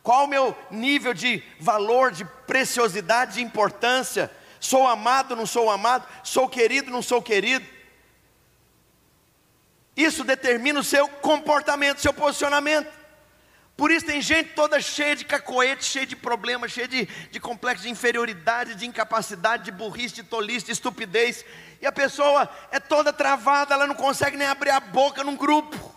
Qual 0.04 0.26
o 0.26 0.28
meu 0.28 0.54
nível 0.70 1.14
de 1.14 1.42
valor, 1.62 2.12
de 2.12 2.26
preciosidade, 2.46 3.36
de 3.36 3.42
importância? 3.42 4.30
Sou 4.60 4.86
amado, 4.86 5.34
não 5.34 5.46
sou 5.46 5.72
amado? 5.72 6.06
Sou 6.26 6.50
querido, 6.50 6.92
não 6.92 7.02
sou 7.02 7.22
querido? 7.22 7.66
Isso 9.96 10.26
determina 10.26 10.82
o 10.82 10.84
seu 10.84 11.08
comportamento, 11.08 12.02
seu 12.02 12.12
posicionamento. 12.12 12.98
Por 13.78 13.92
isso 13.92 14.08
tem 14.08 14.20
gente 14.24 14.54
toda 14.56 14.82
cheia 14.82 15.16
de 15.16 15.24
cacoete, 15.24 15.86
cheia 15.86 16.06
de 16.08 16.16
problemas, 16.16 16.72
cheia 16.72 16.88
de, 16.88 17.06
de 17.06 17.40
complexo 17.40 17.84
de 17.84 17.92
inferioridade, 17.92 18.74
de 18.74 18.88
incapacidade, 18.88 19.66
de 19.66 19.72
burrice, 19.72 20.16
de 20.16 20.24
tolice, 20.24 20.66
de 20.66 20.72
estupidez. 20.72 21.46
E 21.82 21.86
a 21.86 21.92
pessoa 21.92 22.50
é 22.72 22.80
toda 22.80 23.14
travada, 23.14 23.74
ela 23.74 23.88
não 23.88 23.96
consegue 23.96 24.38
nem 24.38 24.48
abrir 24.48 24.72
a 24.72 24.80
boca 24.80 25.24
num 25.24 25.36
grupo. 25.36 25.96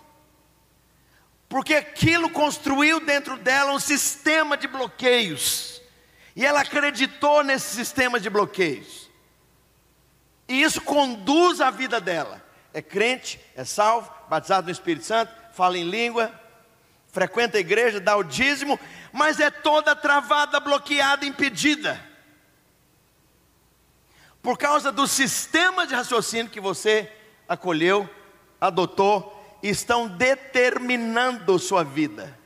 Porque 1.48 1.74
aquilo 1.74 2.30
construiu 2.30 3.00
dentro 3.00 3.36
dela 3.36 3.72
um 3.72 3.80
sistema 3.80 4.56
de 4.56 4.68
bloqueios. 4.68 5.80
E 6.36 6.46
ela 6.46 6.60
acreditou 6.60 7.42
nesse 7.42 7.74
sistema 7.74 8.20
de 8.20 8.30
bloqueios. 8.30 9.10
E 10.48 10.62
isso 10.62 10.80
conduz 10.80 11.60
a 11.60 11.70
vida 11.70 12.00
dela 12.00 12.50
é 12.72 12.80
crente, 12.80 13.40
é 13.54 13.64
salvo, 13.64 14.12
batizado 14.28 14.66
no 14.66 14.72
Espírito 14.72 15.04
Santo, 15.04 15.32
fala 15.52 15.76
em 15.76 15.88
língua, 15.88 16.32
frequenta 17.08 17.58
a 17.58 17.60
igreja, 17.60 18.00
dá 18.00 18.16
o 18.16 18.22
dízimo, 18.22 18.78
mas 19.12 19.40
é 19.40 19.50
toda 19.50 19.96
travada, 19.96 20.60
bloqueada, 20.60 21.26
impedida. 21.26 22.00
Por 24.42 24.56
causa 24.56 24.90
do 24.90 25.06
sistema 25.06 25.86
de 25.86 25.94
raciocínio 25.94 26.50
que 26.50 26.60
você 26.60 27.10
acolheu, 27.48 28.08
adotou, 28.60 29.58
estão 29.62 30.08
determinando 30.08 31.58
sua 31.58 31.84
vida, 31.84 32.38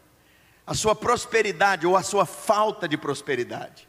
a 0.66 0.74
sua 0.74 0.94
prosperidade 0.94 1.86
ou 1.86 1.96
a 1.96 2.02
sua 2.02 2.26
falta 2.26 2.88
de 2.88 2.96
prosperidade, 2.96 3.88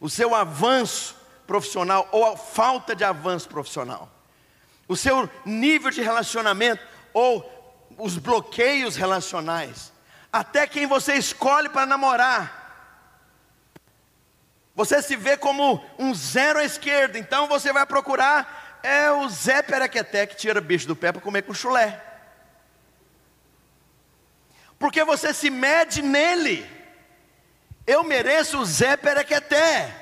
o 0.00 0.08
seu 0.08 0.34
avanço 0.34 1.16
profissional 1.46 2.08
ou 2.12 2.24
a 2.24 2.36
falta 2.36 2.94
de 2.94 3.02
avanço 3.02 3.48
profissional 3.48 4.10
o 4.90 4.96
seu 4.96 5.30
nível 5.44 5.88
de 5.88 6.02
relacionamento 6.02 6.84
ou 7.14 7.88
os 7.96 8.18
bloqueios 8.18 8.96
relacionais, 8.96 9.92
até 10.32 10.66
quem 10.66 10.84
você 10.84 11.14
escolhe 11.14 11.68
para 11.68 11.86
namorar. 11.86 12.59
Você 14.80 15.02
se 15.02 15.14
vê 15.14 15.36
como 15.36 15.84
um 15.98 16.14
zero 16.14 16.58
à 16.58 16.64
esquerda, 16.64 17.18
então 17.18 17.46
você 17.46 17.70
vai 17.70 17.84
procurar 17.84 18.80
é 18.82 19.10
o 19.10 19.28
Zé 19.28 19.60
Perequeté 19.60 20.24
que 20.26 20.34
tira 20.34 20.58
bicho 20.58 20.88
do 20.88 20.96
pé 20.96 21.12
para 21.12 21.20
comer 21.20 21.42
com 21.42 21.52
chulé. 21.52 22.02
Porque 24.78 25.04
você 25.04 25.34
se 25.34 25.50
mede 25.50 26.00
nele. 26.00 26.66
Eu 27.86 28.02
mereço 28.02 28.58
o 28.58 28.64
Zé 28.64 28.96
Perequeté. 28.96 29.94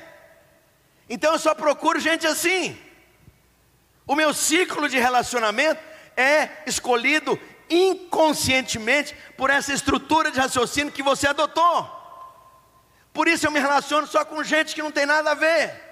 Então 1.09 1.33
eu 1.33 1.39
só 1.39 1.53
procuro 1.53 1.99
gente 1.99 2.25
assim. 2.25 2.81
O 4.07 4.15
meu 4.15 4.33
ciclo 4.33 4.87
de 4.87 4.97
relacionamento 4.97 5.83
é 6.15 6.63
escolhido 6.65 7.37
inconscientemente 7.69 9.13
por 9.35 9.49
essa 9.49 9.73
estrutura 9.73 10.31
de 10.31 10.39
raciocínio 10.39 10.93
que 10.93 11.03
você 11.03 11.27
adotou. 11.27 11.98
Por 13.13 13.27
isso 13.27 13.45
eu 13.45 13.51
me 13.51 13.59
relaciono 13.59 14.07
só 14.07 14.23
com 14.23 14.43
gente 14.43 14.75
que 14.75 14.81
não 14.81 14.91
tem 14.91 15.05
nada 15.05 15.31
a 15.31 15.35
ver. 15.35 15.89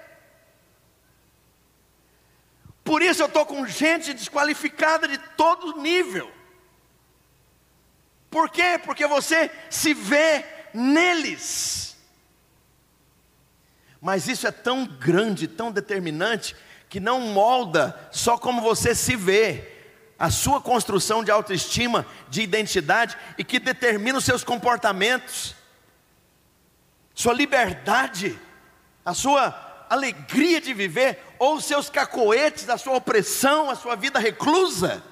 Por 2.84 3.02
isso 3.02 3.22
eu 3.22 3.26
estou 3.26 3.44
com 3.44 3.66
gente 3.66 4.14
desqualificada 4.14 5.06
de 5.06 5.18
todo 5.36 5.80
nível. 5.80 6.32
Por 8.30 8.48
quê? 8.50 8.80
Porque 8.82 9.06
você 9.06 9.50
se 9.68 9.92
vê 9.92 10.44
neles. 10.72 11.96
Mas 14.00 14.28
isso 14.28 14.46
é 14.46 14.52
tão 14.52 14.86
grande, 14.86 15.48
tão 15.48 15.72
determinante, 15.72 16.54
que 16.88 17.00
não 17.00 17.20
molda 17.20 18.08
só 18.10 18.38
como 18.38 18.62
você 18.62 18.94
se 18.94 19.16
vê, 19.16 19.74
a 20.18 20.30
sua 20.30 20.60
construção 20.60 21.22
de 21.22 21.30
autoestima, 21.30 22.06
de 22.28 22.42
identidade, 22.42 23.16
e 23.36 23.44
que 23.44 23.60
determina 23.60 24.18
os 24.18 24.24
seus 24.24 24.42
comportamentos, 24.42 25.54
sua 27.18 27.32
liberdade, 27.32 28.38
a 29.04 29.12
sua 29.12 29.86
alegria 29.90 30.60
de 30.60 30.72
viver, 30.72 31.20
ou 31.36 31.56
os 31.56 31.64
seus 31.64 31.90
cacoetes, 31.90 32.68
a 32.68 32.78
sua 32.78 32.94
opressão, 32.94 33.68
a 33.68 33.74
sua 33.74 33.96
vida 33.96 34.20
reclusa. 34.20 35.02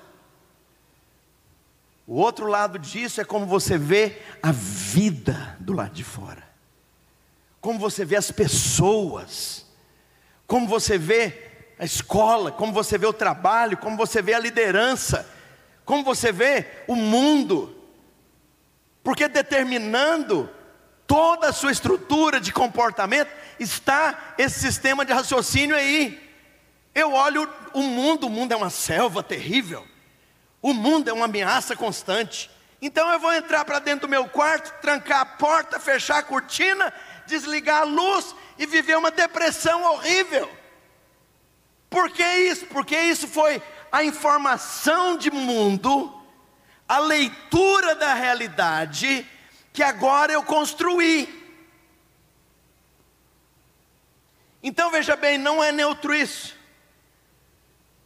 O 2.07 2.15
outro 2.15 2.47
lado 2.47 2.79
disso 2.79 3.21
é 3.21 3.25
como 3.25 3.45
você 3.45 3.77
vê 3.77 4.23
a 4.41 4.53
vida 4.53 5.57
do 5.59 5.73
lado 5.73 5.95
de 5.95 6.05
fora, 6.05 6.49
como 7.61 7.77
você 7.77 8.05
vê 8.05 8.15
as 8.15 8.31
pessoas, 8.31 9.67
como 10.47 10.69
você 10.69 10.97
vê 10.97 11.51
a 11.77 11.85
escola, 11.85 12.53
como 12.53 12.73
você 12.73 12.97
vê 12.97 13.07
o 13.07 13.13
trabalho, 13.13 13.77
como 13.77 13.97
você 13.97 14.23
vê 14.23 14.33
a 14.33 14.39
liderança, 14.39 15.29
como 15.85 16.05
você 16.05 16.31
vê 16.31 16.85
o 16.87 16.95
mundo, 16.95 17.77
porque 19.03 19.27
determinando 19.27 20.55
toda 21.07 21.49
a 21.49 21.53
sua 21.53 21.73
estrutura 21.73 22.41
de 22.41 22.53
comportamento 22.53 23.31
está 23.59 24.35
esse 24.37 24.61
sistema 24.61 25.05
de 25.05 25.13
raciocínio 25.13 25.77
aí. 25.77 26.23
Eu 26.95 27.13
olho 27.13 27.49
o 27.73 27.83
mundo, 27.83 28.27
o 28.27 28.31
mundo 28.31 28.53
é 28.53 28.57
uma 28.57 28.71
selva 28.71 29.23
terrível. 29.23 29.87
O 30.61 30.73
mundo 30.73 31.09
é 31.09 31.13
uma 31.13 31.27
ameaça 31.27 31.77
constante. 31.77 32.51
Então 32.81 33.11
eu 33.11 33.19
vou 33.19 33.33
entrar 33.33 33.65
para 33.65 33.79
dentro 33.79 34.07
do 34.07 34.11
meu 34.11 34.27
quarto, 34.29 34.81
trancar 34.81 35.21
a 35.21 35.27
porta, 35.27 35.79
fechar 35.79 36.19
a 36.19 36.23
cortina, 36.23 36.93
desligar 37.27 37.83
a 37.83 37.85
luz 37.85 38.35
e 38.59 38.67
viver 38.67 38.97
uma 38.97 39.11
depressão 39.11 39.83
horrível. 39.85 40.51
Por 41.89 42.11
que 42.11 42.25
isso? 42.25 42.67
Porque 42.67 42.99
isso 42.99 43.29
foi 43.29 43.63
a 43.91 44.05
informação 44.05 45.17
de 45.17 45.31
mundo, 45.31 46.13
a 46.89 46.99
leitura 46.99 47.95
da 47.95 48.15
realidade 48.15 49.27
que 49.77 49.83
agora 49.85 50.33
eu 50.33 50.43
construí. 50.43 51.29
Então 54.61 54.91
veja 54.91 55.15
bem, 55.15 55.39
não 55.39 55.63
é 55.63 55.71
neutro 55.71 56.13
isso. 56.13 56.57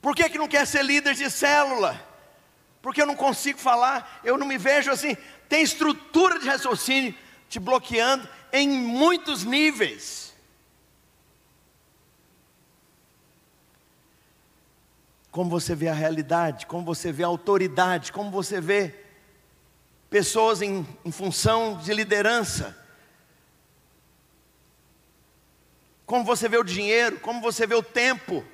Por 0.02 0.14
que, 0.14 0.28
que 0.28 0.36
não 0.36 0.48
quer 0.48 0.66
ser 0.66 0.84
líder 0.84 1.14
de 1.14 1.30
célula? 1.30 2.10
porque 2.82 3.00
eu 3.00 3.06
não 3.06 3.16
consigo 3.16 3.58
falar, 3.58 4.20
eu 4.24 4.38
não 4.38 4.46
me 4.46 4.56
vejo 4.56 4.90
assim. 4.90 5.16
Tem 5.48 5.62
estrutura 5.62 6.38
de 6.38 6.48
raciocínio 6.48 7.14
te 7.48 7.58
bloqueando 7.58 8.28
em 8.52 8.68
muitos 8.68 9.44
níveis. 9.44 10.34
Como 15.30 15.50
você 15.50 15.74
vê 15.74 15.88
a 15.88 15.94
realidade, 15.94 16.66
como 16.66 16.84
você 16.84 17.12
vê 17.12 17.22
a 17.22 17.28
autoridade, 17.28 18.12
como 18.12 18.30
você 18.30 18.60
vê 18.60 19.00
pessoas 20.11 20.61
em, 20.61 20.87
em 21.05 21.12
função 21.12 21.79
de 21.79 21.95
liderança, 21.95 22.76
como 26.05 26.25
você 26.25 26.49
vê 26.49 26.59
o 26.59 26.64
dinheiro, 26.64 27.21
como 27.21 27.40
você 27.40 27.67
vê 27.67 27.75
o 27.75 27.83
tempo, 27.83 28.45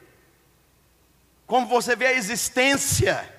como 1.46 1.66
você 1.66 1.96
vê 1.96 2.08
a 2.08 2.12
existência 2.12 3.34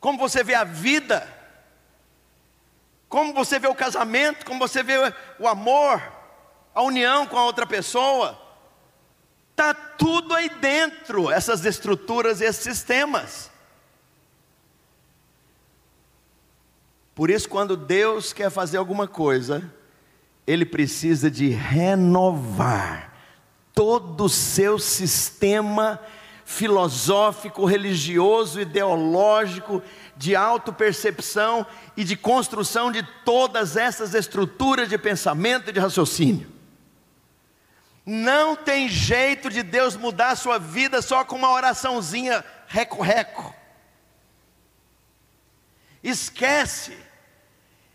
como 0.00 0.18
você 0.18 0.42
vê 0.42 0.54
a 0.54 0.64
vida, 0.64 1.28
como 3.08 3.34
você 3.34 3.58
vê 3.58 3.68
o 3.68 3.74
casamento, 3.74 4.46
como 4.46 4.58
você 4.58 4.82
vê 4.82 4.94
o 5.38 5.46
amor, 5.46 6.02
a 6.74 6.82
união 6.82 7.26
com 7.26 7.36
a 7.36 7.44
outra 7.44 7.66
pessoa. 7.66 8.40
Está 9.50 9.74
tudo 9.74 10.34
aí 10.34 10.48
dentro, 10.48 11.30
essas 11.30 11.66
estruturas 11.66 12.40
e 12.40 12.44
esses 12.44 12.62
sistemas. 12.62 13.49
Por 17.20 17.28
isso, 17.28 17.50
quando 17.50 17.76
Deus 17.76 18.32
quer 18.32 18.50
fazer 18.50 18.78
alguma 18.78 19.06
coisa, 19.06 19.70
Ele 20.46 20.64
precisa 20.64 21.30
de 21.30 21.50
renovar 21.50 23.12
todo 23.74 24.24
o 24.24 24.28
seu 24.30 24.78
sistema 24.78 26.00
filosófico, 26.46 27.66
religioso, 27.66 28.58
ideológico, 28.58 29.82
de 30.16 30.34
autopercepção 30.34 31.66
e 31.94 32.04
de 32.04 32.16
construção 32.16 32.90
de 32.90 33.02
todas 33.22 33.76
essas 33.76 34.14
estruturas 34.14 34.88
de 34.88 34.96
pensamento 34.96 35.68
e 35.68 35.74
de 35.74 35.78
raciocínio. 35.78 36.50
Não 38.06 38.56
tem 38.56 38.88
jeito 38.88 39.50
de 39.50 39.62
Deus 39.62 39.94
mudar 39.94 40.30
a 40.30 40.36
sua 40.36 40.58
vida 40.58 41.02
só 41.02 41.22
com 41.22 41.36
uma 41.36 41.52
oraçãozinha 41.52 42.42
reco-reco. 42.66 43.54
Esquece. 46.02 47.09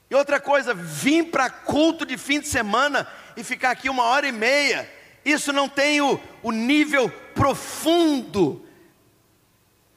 E 0.09 0.15
outra 0.15 0.39
coisa, 0.39 0.73
vir 0.73 1.31
para 1.31 1.49
culto 1.49 2.05
de 2.05 2.17
fim 2.17 2.39
de 2.39 2.47
semana 2.47 3.07
e 3.35 3.43
ficar 3.43 3.71
aqui 3.71 3.89
uma 3.89 4.03
hora 4.03 4.27
e 4.27 4.31
meia, 4.31 4.89
isso 5.23 5.51
não 5.51 5.67
tem 5.67 6.01
o, 6.01 6.19
o 6.43 6.51
nível 6.51 7.09
profundo 7.33 8.65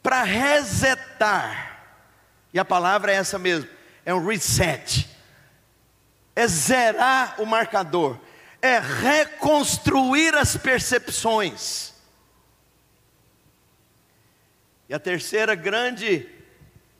para 0.02 0.22
resetar. 0.22 1.82
E 2.52 2.58
a 2.58 2.64
palavra 2.64 3.12
é 3.12 3.16
essa 3.16 3.38
mesmo, 3.38 3.68
é 4.04 4.14
um 4.14 4.26
reset. 4.26 5.08
É 6.34 6.46
zerar 6.46 7.34
o 7.38 7.44
marcador, 7.44 8.18
é 8.62 8.78
reconstruir 8.78 10.34
as 10.34 10.56
percepções. 10.56 11.92
E 14.88 14.94
a 14.94 14.98
terceira 14.98 15.54
grande 15.54 16.26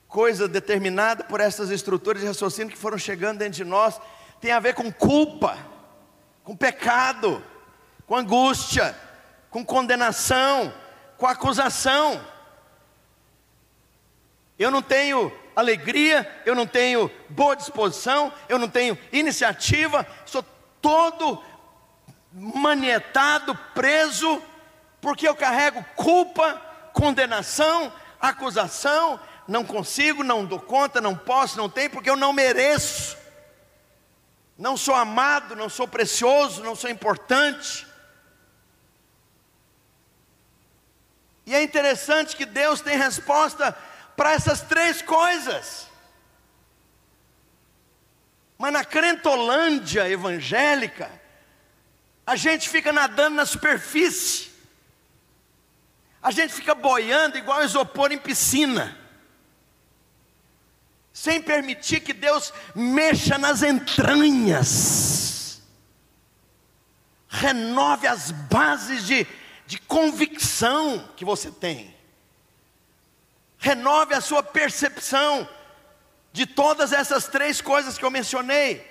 coisa 0.09 0.49
determinada 0.49 1.23
por 1.23 1.41
essas 1.41 1.71
estruturas 1.71 2.23
de 2.23 2.27
raciocínio 2.27 2.73
que 2.73 2.79
foram 2.79 2.97
chegando 2.97 3.39
dentro 3.39 3.55
de 3.55 3.65
nós 3.65 4.01
tem 4.41 4.53
a 4.53 4.61
ver 4.61 4.75
com 4.75 4.91
culpa, 4.91 5.59
com 6.43 6.57
pecado, 6.57 7.43
com 8.07 8.17
angústia, 8.17 8.97
com 9.51 9.65
condenação, 9.65 10.73
com 11.17 11.27
acusação. 11.27 12.25
Eu 14.59 14.71
não 14.71 14.81
tenho 14.81 15.33
alegria, 15.55 16.41
eu 16.47 16.55
não 16.55 16.67
tenho 16.67 17.11
boa 17.29 17.55
disposição, 17.55 18.33
eu 18.49 18.59
não 18.59 18.69
tenho 18.69 18.97
iniciativa, 19.13 20.07
sou 20.25 20.45
todo 20.81 21.43
manietado, 22.33 23.55
preso, 23.75 24.41
porque 25.01 25.29
eu 25.29 25.35
carrego 25.35 25.85
culpa, 25.97 26.61
condenação, 26.93 27.93
acusação, 28.21 29.21
não 29.49 29.65
consigo, 29.65 30.23
não 30.23 30.45
dou 30.45 30.61
conta, 30.61 31.01
não 31.01 31.17
posso, 31.17 31.57
não 31.57 31.71
tenho, 31.71 31.89
porque 31.89 32.11
eu 32.11 32.17
não 32.17 32.35
mereço. 32.35 33.17
Não 34.59 34.77
sou 34.77 34.95
amado, 34.95 35.57
não 35.57 35.71
sou 35.71 35.89
precioso, 35.89 36.63
não 36.63 36.77
sou 36.77 36.91
importante. 36.91 37.87
E 41.47 41.55
é 41.55 41.63
interessante 41.63 42.37
que 42.37 42.45
Deus 42.45 42.83
tem 42.83 42.99
resposta 42.99 43.75
para 44.15 44.33
essas 44.33 44.61
três 44.61 45.01
coisas. 45.01 45.89
Mas 48.59 48.73
na 48.73 48.85
crentolândia 48.85 50.11
evangélica, 50.11 51.11
a 52.27 52.37
gente 52.37 52.69
fica 52.69 52.93
nadando 52.93 53.37
na 53.37 53.47
superfície. 53.47 54.51
A 56.23 56.31
gente 56.31 56.53
fica 56.53 56.75
boiando 56.75 57.39
igual 57.39 57.65
isopor 57.65 58.13
em 58.13 58.19
piscina. 58.19 59.08
Sem 61.23 61.43
permitir 61.43 62.01
que 62.01 62.13
Deus 62.13 62.53
mexa 62.75 63.37
nas 63.39 63.63
entranhas. 63.63 65.61
Renove 67.29 68.07
as 68.07 68.31
bases 68.31 69.05
de 69.05 69.27
de 69.69 69.79
convicção 69.79 71.07
que 71.15 71.27
você 71.27 71.51
tem. 71.51 71.95
Renove 73.59 74.15
a 74.15 74.21
sua 74.23 74.43
percepção 74.43 75.47
de 76.33 76.47
todas 76.47 76.91
essas 76.91 77.29
três 77.29 77.61
coisas 77.61 77.99
que 77.99 78.05
eu 78.05 78.11
mencionei. 78.11 78.83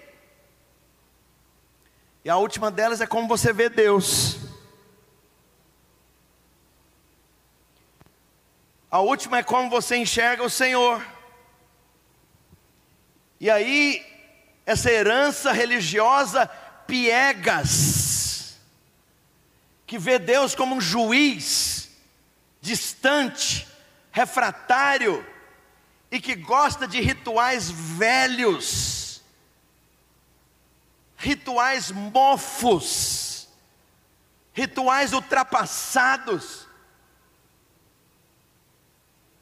E 2.24 2.30
a 2.30 2.38
última 2.38 2.70
delas 2.70 3.02
é 3.02 3.08
como 3.08 3.28
você 3.28 3.52
vê 3.52 3.70
Deus. 3.70 4.38
A 8.92 9.00
última 9.00 9.40
é 9.40 9.44
como 9.44 9.68
você 9.68 9.98
enxerga 9.98 10.44
o 10.44 10.50
Senhor. 10.50 11.04
E 13.40 13.50
aí, 13.50 14.06
essa 14.66 14.92
herança 14.92 15.52
religiosa 15.52 16.48
piegas, 16.88 18.58
que 19.86 19.98
vê 19.98 20.18
Deus 20.20 20.56
como 20.56 20.76
um 20.76 20.82
juiz 20.82 21.90
distante, 22.60 23.68
refratário 24.12 25.26
e 26.10 26.20
que 26.20 26.36
gosta 26.36 26.88
de 26.88 27.00
rituais 27.00 27.70
velhos, 27.70 29.22
rituais 31.16 31.92
mofos, 31.92 33.48
rituais 34.54 35.14
ultrapassados. 35.14 36.68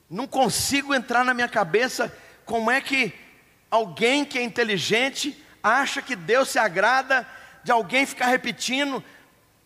Não 0.10 0.28
consigo 0.28 0.94
entrar 0.94 1.24
na 1.24 1.34
minha 1.34 1.48
cabeça 1.48 2.16
como 2.46 2.70
é 2.70 2.80
que 2.82 3.25
alguém 3.76 4.26
que 4.26 4.38
é 4.40 4.44
inteligente 4.44 5.42
acha 5.62 6.02
que 6.02 6.16
Deus 6.16 6.50
se 6.50 6.60
agrada 6.60 7.28
de 7.64 7.72
alguém 7.72 8.06
ficar 8.06 8.28
repetindo 8.28 9.04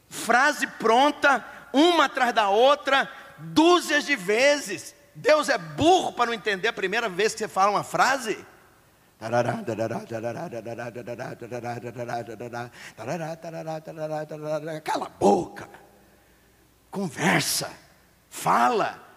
frase 0.10 0.66
pronta, 0.66 1.46
uma 1.72 2.06
atrás 2.06 2.34
da 2.34 2.50
outra, 2.50 3.10
dúzias 3.38 4.06
de 4.06 4.16
vezes. 4.16 4.96
Deus 5.14 5.50
é 5.50 5.58
burro 5.58 6.14
para 6.14 6.28
não 6.28 6.34
entender 6.34 6.68
a 6.68 6.74
primeira 6.74 7.08
vez 7.08 7.34
que 7.34 7.40
você 7.40 7.48
fala 7.48 7.72
uma 7.72 7.84
frase? 7.84 8.46
Cala 14.82 15.06
a 15.08 15.10
boca, 15.10 15.70
conversa, 16.90 17.70
fala. 18.30 19.08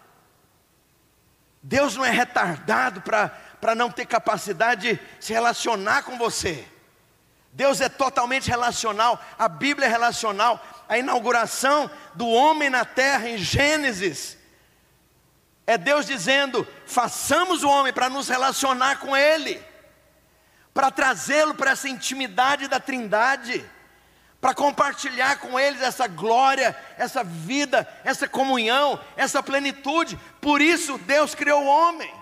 Deus 1.63 1.97
não 1.97 2.05
é 2.05 2.11
retardado 2.11 3.01
para 3.63 3.77
não 3.77 3.89
ter 3.89 4.07
capacidade 4.07 4.95
de 4.95 5.01
se 5.25 5.33
relacionar 5.33 6.03
com 6.03 6.19
você. 6.19 6.67
Deus 7.53 7.81
é 7.81 7.89
totalmente 7.89 8.51
relacional, 8.51 9.25
a 9.39 9.47
Bíblia 9.47 9.87
é 9.87 9.89
relacional. 9.89 10.61
A 10.89 10.99
inauguração 10.99 11.89
do 12.13 12.27
homem 12.27 12.69
na 12.69 12.85
terra 12.85 13.29
em 13.29 13.39
Gênesis 13.39 14.37
é 15.65 15.79
Deus 15.79 16.07
dizendo: 16.07 16.67
façamos 16.87 17.63
o 17.63 17.69
homem 17.69 17.93
para 17.93 18.11
nos 18.11 18.29
relacionar 18.29 18.97
com 18.97 19.17
Ele, 19.17 19.63
para 20.75 20.91
trazê-lo 20.91 21.55
para 21.55 21.71
essa 21.71 21.89
intimidade 21.89 22.67
da 22.67 22.81
Trindade, 22.81 23.65
para 24.41 24.55
compartilhar 24.55 25.37
com 25.37 25.57
eles 25.57 25.81
essa 25.81 26.09
glória, 26.09 26.77
essa 26.99 27.23
vida, 27.23 27.87
essa 28.03 28.27
comunhão, 28.27 28.99
essa 29.17 29.41
plenitude. 29.41 30.19
Por 30.41 30.61
isso 30.61 30.99
Deus 30.99 31.33
criou 31.33 31.63
o 31.63 31.69
homem. 31.69 32.22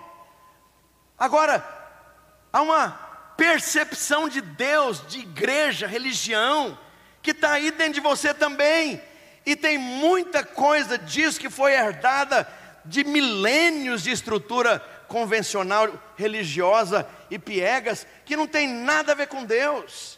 Agora, 1.21 1.63
há 2.51 2.63
uma 2.63 2.89
percepção 3.37 4.27
de 4.27 4.41
Deus, 4.41 5.05
de 5.05 5.19
igreja, 5.19 5.85
religião, 5.85 6.75
que 7.21 7.29
está 7.29 7.51
aí 7.51 7.69
dentro 7.69 7.93
de 7.93 7.99
você 7.99 8.33
também. 8.33 8.99
E 9.45 9.55
tem 9.55 9.77
muita 9.77 10.43
coisa 10.43 10.97
disso 10.97 11.39
que 11.39 11.47
foi 11.47 11.73
herdada 11.73 12.51
de 12.83 13.03
milênios 13.03 14.01
de 14.01 14.09
estrutura 14.09 14.79
convencional, 15.07 15.93
religiosa 16.17 17.07
e 17.29 17.37
piegas, 17.37 18.07
que 18.25 18.35
não 18.35 18.47
tem 18.47 18.67
nada 18.67 19.11
a 19.11 19.15
ver 19.15 19.27
com 19.27 19.45
Deus. 19.45 20.17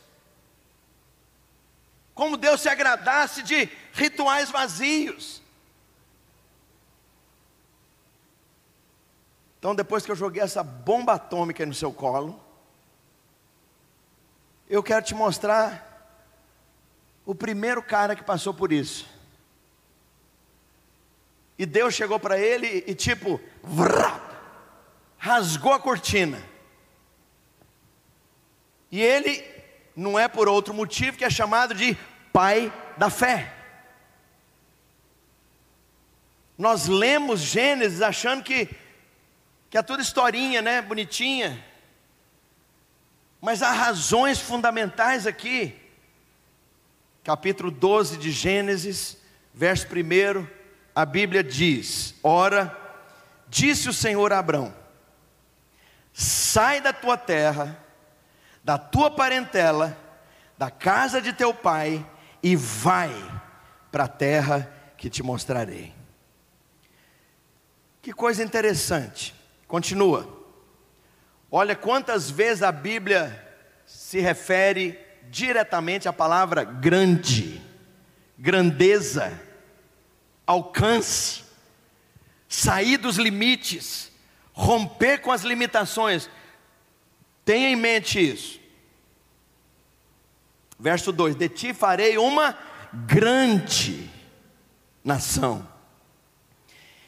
Como 2.16 2.38
Deus 2.38 2.62
se 2.62 2.70
agradasse 2.70 3.44
de 3.44 3.68
rituais 3.92 4.50
vazios. 4.50 5.42
Então, 9.63 9.73
depois 9.73 10.06
que 10.06 10.12
eu 10.12 10.15
joguei 10.17 10.43
essa 10.43 10.62
bomba 10.62 11.13
atômica 11.13 11.65
no 11.65 11.73
seu 11.73 11.89
colo, 11.93 12.38
eu 14.69 14.84
quero 14.84 15.06
te 15.06 15.15
mostrar 15.15 16.19
o 17.26 17.34
primeiro 17.34 17.82
cara 17.82 18.13
que 18.13 18.26
passou 18.26 18.54
por 18.54 18.73
isso. 18.73 19.08
E 21.58 21.65
Deus 21.65 21.93
chegou 21.93 22.19
para 22.19 22.38
ele 22.38 22.84
e 22.86 22.93
tipo, 22.93 23.39
rasgou 25.17 25.71
a 25.71 25.80
cortina. 25.80 26.43
E 28.91 29.02
ele 29.02 29.49
não 29.95 30.19
é 30.19 30.28
por 30.28 30.49
outro 30.49 30.73
motivo 30.73 31.15
que 31.15 31.23
é 31.23 31.30
chamado 31.30 31.73
de 31.73 31.97
pai 32.34 32.69
da 32.97 33.10
fé. 33.10 33.54
Nós 36.58 36.88
lemos 36.88 37.39
Gênesis 37.39 38.02
achando 38.02 38.43
que, 38.43 38.83
que 39.73 39.77
é 39.79 39.81
tudo 39.81 40.03
historinha, 40.03 40.62
né? 40.62 40.83
Bonitinha. 40.83 41.65
Mas 43.41 43.63
há 43.63 43.71
razões 43.71 44.39
fundamentais 44.39 45.25
aqui. 45.25 45.75
Capítulo 47.23 47.71
12 47.71 48.17
de 48.17 48.29
Gênesis, 48.29 49.17
verso 49.51 49.88
1, 49.88 50.47
a 50.93 51.03
Bíblia 51.07 51.43
diz: 51.43 52.13
Ora, 52.21 52.71
disse 53.49 53.89
o 53.89 53.93
Senhor 53.93 54.31
a 54.31 54.38
Abrão: 54.38 54.71
Sai 56.13 56.79
da 56.79 56.93
tua 56.93 57.17
terra, 57.17 57.83
da 58.63 58.77
tua 58.77 59.09
parentela, 59.09 59.97
da 60.55 60.69
casa 60.69 61.19
de 61.19 61.33
teu 61.33 61.51
pai, 61.51 62.05
e 62.43 62.55
vai 62.55 63.12
para 63.91 64.03
a 64.03 64.07
terra 64.07 64.71
que 64.95 65.09
te 65.09 65.23
mostrarei. 65.23 65.91
Que 68.03 68.13
coisa 68.13 68.43
interessante. 68.43 69.41
Continua. 69.73 70.29
Olha 71.49 71.75
quantas 71.75 72.29
vezes 72.29 72.62
a 72.62 72.71
Bíblia 72.71 73.43
se 73.88 74.19
refere 74.19 74.99
diretamente 75.31 76.07
à 76.07 76.13
palavra 76.13 76.63
grande, 76.63 77.59
grandeza, 78.38 79.33
alcance, 80.45 81.41
sair 82.47 82.97
dos 82.97 83.17
limites, 83.17 84.12
romper 84.51 85.21
com 85.21 85.31
as 85.31 85.41
limitações. 85.41 86.29
Tenha 87.43 87.69
em 87.69 87.75
mente 87.75 88.19
isso. 88.19 88.59
Verso 90.77 91.12
2: 91.12 91.36
De 91.36 91.49
ti 91.49 91.73
farei 91.73 92.19
uma 92.19 92.55
grande 92.93 94.07
nação, 95.03 95.67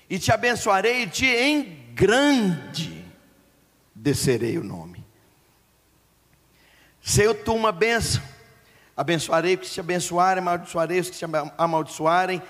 e 0.10 0.18
te 0.18 0.32
abençoarei 0.32 1.04
e 1.04 1.08
te 1.08 1.28
em 1.28 1.75
grande 1.96 3.06
descerei 3.96 4.58
o 4.58 4.64
nome. 4.64 5.04
Ser 7.02 7.34
tu 7.44 7.56
uma 7.56 7.72
bênção, 7.72 8.22
abençoarei 8.98 9.56
os 9.56 9.62
que 9.62 9.74
te 9.74 9.80
abençoarem, 9.80 10.42
amaldiçoarei 10.42 11.00
os 11.00 11.10
que 11.10 11.18
te 11.18 11.26
amaldiçoarem, 11.58 12.42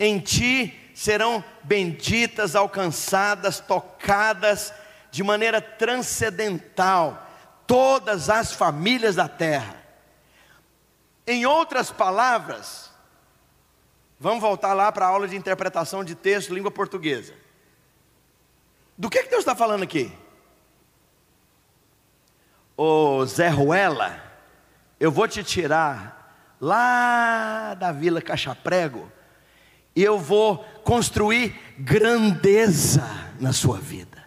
em 0.00 0.18
ti 0.18 0.90
serão 0.94 1.44
benditas, 1.62 2.56
alcançadas, 2.56 3.60
tocadas 3.60 4.72
de 5.10 5.22
maneira 5.22 5.60
transcendental 5.60 7.20
todas 7.66 8.30
as 8.30 8.52
famílias 8.52 9.16
da 9.16 9.28
terra. 9.28 9.76
Em 11.26 11.44
outras 11.44 11.90
palavras, 11.90 12.90
vamos 14.18 14.40
voltar 14.40 14.72
lá 14.72 14.90
para 14.90 15.06
a 15.06 15.08
aula 15.08 15.28
de 15.28 15.36
interpretação 15.36 16.02
de 16.02 16.14
texto, 16.14 16.54
língua 16.54 16.70
portuguesa. 16.70 17.34
Do 18.96 19.10
que, 19.10 19.22
que 19.24 19.30
Deus 19.30 19.40
está 19.40 19.54
falando 19.56 19.82
aqui? 19.82 20.12
Ô 22.76 23.24
Zé 23.26 23.48
Ruela, 23.48 24.22
eu 24.98 25.10
vou 25.10 25.26
te 25.28 25.42
tirar 25.42 26.56
lá 26.60 27.74
da 27.74 27.92
Vila 27.92 28.22
Cachaprego 28.22 29.10
e 29.94 30.02
eu 30.02 30.18
vou 30.18 30.58
construir 30.82 31.54
grandeza 31.78 33.04
na 33.40 33.52
sua 33.52 33.78
vida. 33.78 34.24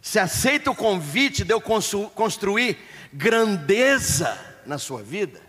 Se 0.00 0.18
aceita 0.18 0.70
o 0.70 0.76
convite 0.76 1.44
de 1.44 1.52
eu 1.52 1.60
construir 1.60 2.78
grandeza 3.12 4.38
na 4.66 4.78
sua 4.78 5.02
vida, 5.02 5.40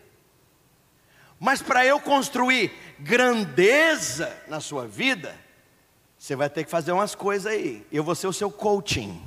mas 1.40 1.62
para 1.62 1.86
eu 1.86 2.00
construir 2.00 2.72
grandeza 3.00 4.34
na 4.48 4.62
sua 4.62 4.88
vida, 4.88 5.45
você 6.26 6.36
vai 6.36 6.50
ter 6.50 6.64
que 6.64 6.72
fazer 6.72 6.92
umas 6.92 7.14
coisas 7.14 7.46
aí. 7.46 7.86
Eu 7.92 8.04
vou 8.04 8.16
ser 8.16 8.26
o 8.26 8.34
seu 8.34 8.50
coaching. 8.50 9.22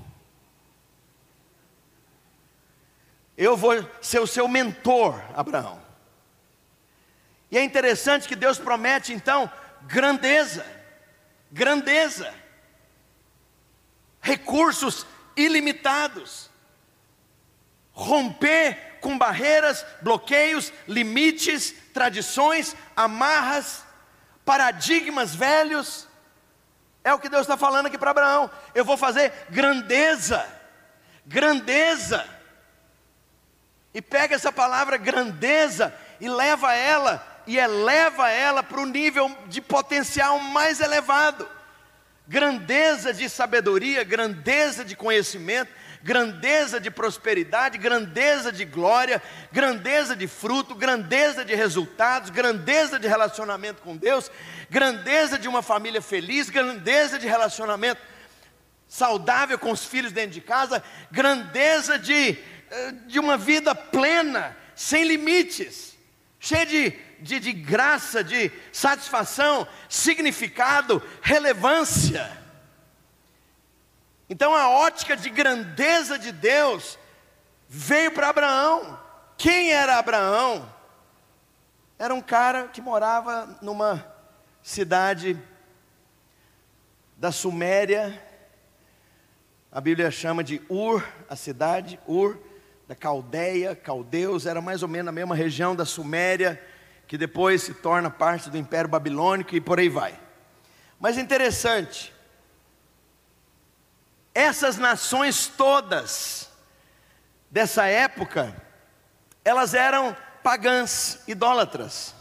Eu 3.36 3.56
vou 3.56 3.88
ser 4.02 4.18
o 4.18 4.26
seu 4.26 4.48
mentor, 4.48 5.22
Abraão. 5.32 5.80
E 7.52 7.56
é 7.56 7.62
interessante 7.62 8.26
que 8.26 8.34
Deus 8.34 8.58
promete 8.58 9.12
então 9.12 9.48
grandeza, 9.82 10.66
grandeza, 11.52 12.34
recursos 14.20 15.06
ilimitados, 15.36 16.50
romper 17.92 18.98
com 19.00 19.16
barreiras, 19.16 19.86
bloqueios, 20.02 20.72
limites, 20.88 21.72
tradições, 21.94 22.74
amarras, 22.96 23.84
paradigmas 24.44 25.32
velhos. 25.32 26.07
É 27.08 27.14
o 27.14 27.18
que 27.18 27.30
Deus 27.30 27.40
está 27.40 27.56
falando 27.56 27.86
aqui 27.86 27.96
para 27.96 28.10
Abraão. 28.10 28.50
Eu 28.74 28.84
vou 28.84 28.98
fazer 28.98 29.32
grandeza, 29.48 30.46
grandeza 31.24 32.22
e 33.94 34.02
pega 34.02 34.34
essa 34.34 34.52
palavra 34.52 34.98
grandeza 34.98 35.94
e 36.20 36.28
leva 36.28 36.74
ela 36.74 37.26
e 37.46 37.56
eleva 37.58 38.28
ela 38.28 38.62
para 38.62 38.78
o 38.78 38.84
nível 38.84 39.34
de 39.46 39.62
potencial 39.62 40.38
mais 40.38 40.82
elevado. 40.82 41.48
Grandeza 42.26 43.14
de 43.14 43.26
sabedoria, 43.30 44.04
grandeza 44.04 44.84
de 44.84 44.94
conhecimento, 44.94 45.72
grandeza 46.02 46.80
de 46.80 46.90
prosperidade, 46.90 47.78
grandeza 47.78 48.52
de 48.52 48.64
glória, 48.64 49.22
grandeza 49.52 50.14
de 50.14 50.26
fruto, 50.26 50.74
grandeza 50.74 51.44
de 51.44 51.54
resultados, 51.54 52.30
grandeza 52.30 52.98
de 52.98 53.08
relacionamento 53.08 53.82
com 53.82 53.96
Deus, 53.96 54.30
grandeza 54.70 55.38
de 55.38 55.48
uma 55.48 55.62
família 55.62 56.00
feliz, 56.00 56.50
grandeza 56.50 57.18
de 57.18 57.26
relacionamento 57.26 58.00
saudável 58.88 59.58
com 59.58 59.70
os 59.70 59.84
filhos 59.84 60.12
dentro 60.12 60.32
de 60.32 60.40
casa, 60.40 60.82
grandeza 61.10 61.98
de, 61.98 62.38
eh, 62.70 62.92
de 63.06 63.18
uma 63.18 63.36
vida 63.36 63.74
plena, 63.74 64.56
sem 64.74 65.04
limites, 65.04 65.96
cheia 66.40 66.64
de, 66.64 66.90
de, 67.20 67.38
de 67.40 67.52
graça, 67.52 68.24
de 68.24 68.50
satisfação, 68.72 69.68
significado, 69.88 71.02
relevância. 71.20 72.37
Então 74.30 74.54
a 74.54 74.68
ótica 74.68 75.16
de 75.16 75.30
grandeza 75.30 76.18
de 76.18 76.32
Deus 76.32 76.98
veio 77.68 78.12
para 78.12 78.28
Abraão. 78.28 78.98
Quem 79.36 79.72
era 79.72 79.98
Abraão? 79.98 80.68
Era 81.98 82.14
um 82.14 82.20
cara 82.20 82.68
que 82.68 82.80
morava 82.80 83.58
numa 83.62 84.04
cidade 84.62 85.40
da 87.16 87.32
Suméria. 87.32 88.22
A 89.72 89.80
Bíblia 89.80 90.10
chama 90.10 90.44
de 90.44 90.60
Ur, 90.68 91.04
a 91.28 91.34
cidade, 91.34 91.98
Ur, 92.06 92.38
da 92.86 92.94
Caldeia, 92.94 93.74
Caldeus, 93.74 94.46
era 94.46 94.60
mais 94.60 94.82
ou 94.82 94.88
menos 94.88 95.06
na 95.06 95.12
mesma 95.12 95.34
região 95.34 95.74
da 95.74 95.84
Suméria, 95.84 96.62
que 97.06 97.18
depois 97.18 97.62
se 97.62 97.74
torna 97.74 98.08
parte 98.08 98.48
do 98.48 98.56
Império 98.56 98.88
Babilônico 98.88 99.54
e 99.54 99.60
por 99.60 99.78
aí 99.78 99.88
vai. 99.88 100.18
Mas 100.98 101.18
interessante, 101.18 102.14
essas 104.38 104.76
nações 104.76 105.48
todas 105.48 106.48
dessa 107.50 107.86
época, 107.86 108.54
elas 109.44 109.74
eram 109.74 110.16
pagãs, 110.44 111.18
idólatras. 111.26 112.14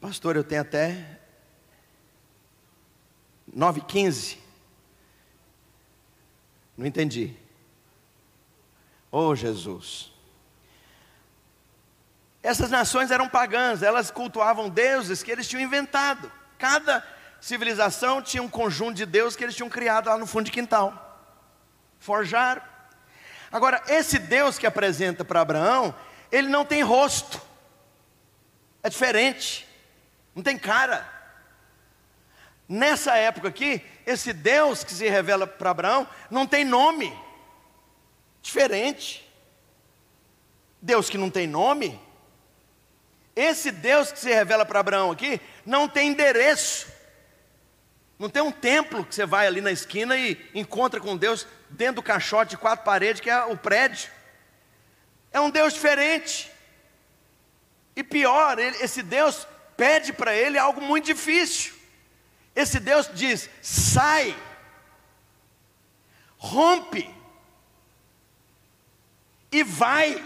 Pastor, 0.00 0.34
eu 0.34 0.42
tenho 0.42 0.62
até 0.62 1.20
9,15. 3.56 4.36
Não 6.76 6.84
entendi. 6.84 7.36
Oh 9.12 9.36
Jesus. 9.36 10.12
Essas 12.42 12.72
nações 12.72 13.12
eram 13.12 13.28
pagãs, 13.28 13.84
elas 13.84 14.10
cultuavam 14.10 14.68
deuses 14.68 15.22
que 15.22 15.30
eles 15.30 15.46
tinham 15.46 15.62
inventado. 15.62 16.37
Cada 16.58 17.06
civilização 17.40 18.20
tinha 18.20 18.42
um 18.42 18.48
conjunto 18.48 18.96
de 18.96 19.06
deuses 19.06 19.36
que 19.36 19.44
eles 19.44 19.54
tinham 19.54 19.68
criado 19.68 20.08
lá 20.08 20.18
no 20.18 20.26
fundo 20.26 20.46
de 20.46 20.50
quintal. 20.50 21.04
Forjaram. 21.98 22.62
Agora, 23.50 23.82
esse 23.86 24.18
Deus 24.18 24.58
que 24.58 24.66
apresenta 24.66 25.24
para 25.24 25.40
Abraão, 25.40 25.94
ele 26.30 26.48
não 26.48 26.64
tem 26.64 26.82
rosto. 26.82 27.40
É 28.82 28.90
diferente. 28.90 29.66
Não 30.34 30.42
tem 30.42 30.58
cara. 30.58 31.08
Nessa 32.68 33.16
época 33.16 33.48
aqui, 33.48 33.82
esse 34.04 34.32
Deus 34.32 34.84
que 34.84 34.92
se 34.92 35.08
revela 35.08 35.46
para 35.46 35.70
Abraão 35.70 36.06
não 36.30 36.46
tem 36.46 36.64
nome. 36.64 37.16
Diferente. 38.42 39.26
Deus 40.80 41.08
que 41.08 41.18
não 41.18 41.30
tem 41.30 41.46
nome, 41.46 42.00
esse 43.38 43.70
Deus 43.70 44.10
que 44.10 44.18
se 44.18 44.28
revela 44.28 44.66
para 44.66 44.80
Abraão 44.80 45.12
aqui 45.12 45.40
não 45.64 45.88
tem 45.88 46.08
endereço. 46.08 46.88
Não 48.18 48.28
tem 48.28 48.42
um 48.42 48.50
templo 48.50 49.04
que 49.04 49.14
você 49.14 49.24
vai 49.24 49.46
ali 49.46 49.60
na 49.60 49.70
esquina 49.70 50.16
e 50.16 50.50
encontra 50.52 50.98
com 50.98 51.16
Deus 51.16 51.46
dentro 51.70 51.96
do 51.96 52.02
caixote 52.02 52.50
de 52.50 52.56
quatro 52.56 52.84
paredes, 52.84 53.20
que 53.20 53.30
é 53.30 53.44
o 53.44 53.56
prédio. 53.56 54.10
É 55.30 55.38
um 55.38 55.50
Deus 55.50 55.74
diferente. 55.74 56.50
E 57.94 58.02
pior, 58.02 58.58
ele, 58.58 58.76
esse 58.78 59.04
Deus 59.04 59.46
pede 59.76 60.12
para 60.12 60.34
ele 60.34 60.58
algo 60.58 60.80
muito 60.80 61.04
difícil. 61.04 61.74
Esse 62.56 62.80
Deus 62.80 63.08
diz: 63.14 63.48
sai, 63.62 64.36
rompe 66.38 67.08
e 69.52 69.62
vai. 69.62 70.24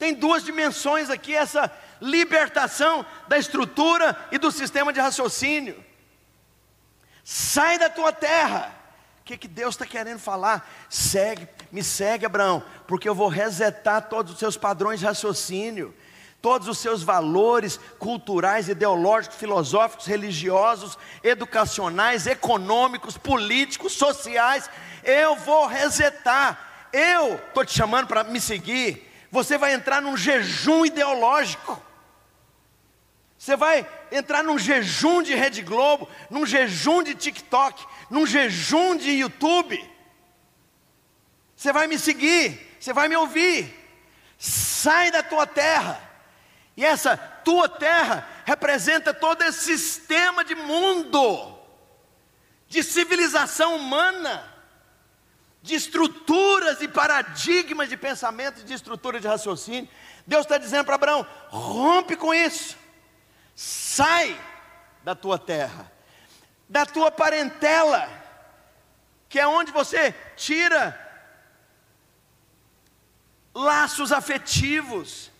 Tem 0.00 0.14
duas 0.14 0.42
dimensões 0.42 1.10
aqui, 1.10 1.36
essa 1.36 1.70
libertação 2.00 3.04
da 3.28 3.36
estrutura 3.36 4.18
e 4.32 4.38
do 4.38 4.50
sistema 4.50 4.94
de 4.94 4.98
raciocínio. 4.98 5.76
Sai 7.22 7.78
da 7.78 7.90
tua 7.90 8.10
terra. 8.10 8.74
O 9.20 9.24
que, 9.24 9.36
que 9.36 9.46
Deus 9.46 9.74
está 9.74 9.84
querendo 9.84 10.18
falar? 10.18 10.66
Segue, 10.88 11.46
me 11.70 11.82
segue, 11.84 12.24
Abraão, 12.24 12.64
porque 12.88 13.06
eu 13.06 13.14
vou 13.14 13.28
resetar 13.28 14.08
todos 14.08 14.32
os 14.32 14.38
seus 14.38 14.56
padrões 14.56 15.00
de 15.00 15.04
raciocínio, 15.04 15.94
todos 16.40 16.66
os 16.66 16.78
seus 16.78 17.02
valores 17.02 17.78
culturais, 17.98 18.70
ideológicos, 18.70 19.36
filosóficos, 19.36 20.06
religiosos, 20.06 20.96
educacionais, 21.22 22.26
econômicos, 22.26 23.18
políticos, 23.18 23.92
sociais. 23.92 24.70
Eu 25.04 25.36
vou 25.36 25.66
resetar. 25.66 26.88
Eu 26.90 27.34
estou 27.34 27.66
te 27.66 27.76
chamando 27.76 28.06
para 28.06 28.24
me 28.24 28.40
seguir 28.40 29.09
você 29.30 29.56
vai 29.56 29.72
entrar 29.74 30.02
num 30.02 30.16
jejum 30.16 30.84
ideológico. 30.84 31.80
Você 33.38 33.56
vai 33.56 33.88
entrar 34.10 34.42
num 34.42 34.58
jejum 34.58 35.22
de 35.22 35.34
Rede 35.34 35.62
Globo, 35.62 36.08
num 36.28 36.44
jejum 36.44 37.02
de 37.02 37.14
TikTok, 37.14 37.86
num 38.10 38.26
jejum 38.26 38.96
de 38.96 39.10
YouTube. 39.12 39.88
Você 41.56 41.72
vai 41.72 41.86
me 41.86 41.98
seguir, 41.98 42.76
você 42.78 42.92
vai 42.92 43.08
me 43.08 43.16
ouvir. 43.16 43.74
Sai 44.36 45.10
da 45.10 45.22
tua 45.22 45.46
terra. 45.46 46.00
E 46.76 46.84
essa 46.84 47.16
tua 47.16 47.68
terra 47.68 48.28
representa 48.44 49.14
todo 49.14 49.42
esse 49.42 49.78
sistema 49.78 50.44
de 50.44 50.54
mundo, 50.54 51.58
de 52.68 52.82
civilização 52.82 53.76
humana 53.76 54.49
de 55.62 55.74
estruturas 55.74 56.80
e 56.80 56.88
paradigmas 56.88 57.88
de 57.88 57.96
pensamento, 57.96 58.64
de 58.64 58.72
estrutura 58.72 59.20
de 59.20 59.28
raciocínio. 59.28 59.88
Deus 60.26 60.42
está 60.42 60.58
dizendo 60.58 60.84
para 60.84 60.94
Abraão: 60.94 61.26
rompe 61.48 62.16
com 62.16 62.32
isso, 62.32 62.76
sai 63.54 64.38
da 65.04 65.14
tua 65.14 65.38
terra, 65.38 65.90
da 66.68 66.86
tua 66.86 67.10
parentela, 67.10 68.08
que 69.28 69.38
é 69.38 69.46
onde 69.46 69.70
você 69.70 70.14
tira 70.36 71.08
laços 73.54 74.12
afetivos, 74.12 75.30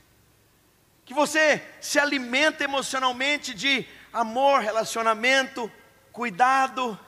que 1.05 1.15
você 1.15 1.65
se 1.81 1.99
alimenta 1.99 2.63
emocionalmente 2.63 3.55
de 3.55 3.87
amor, 4.13 4.61
relacionamento, 4.61 5.71
cuidado, 6.13 6.99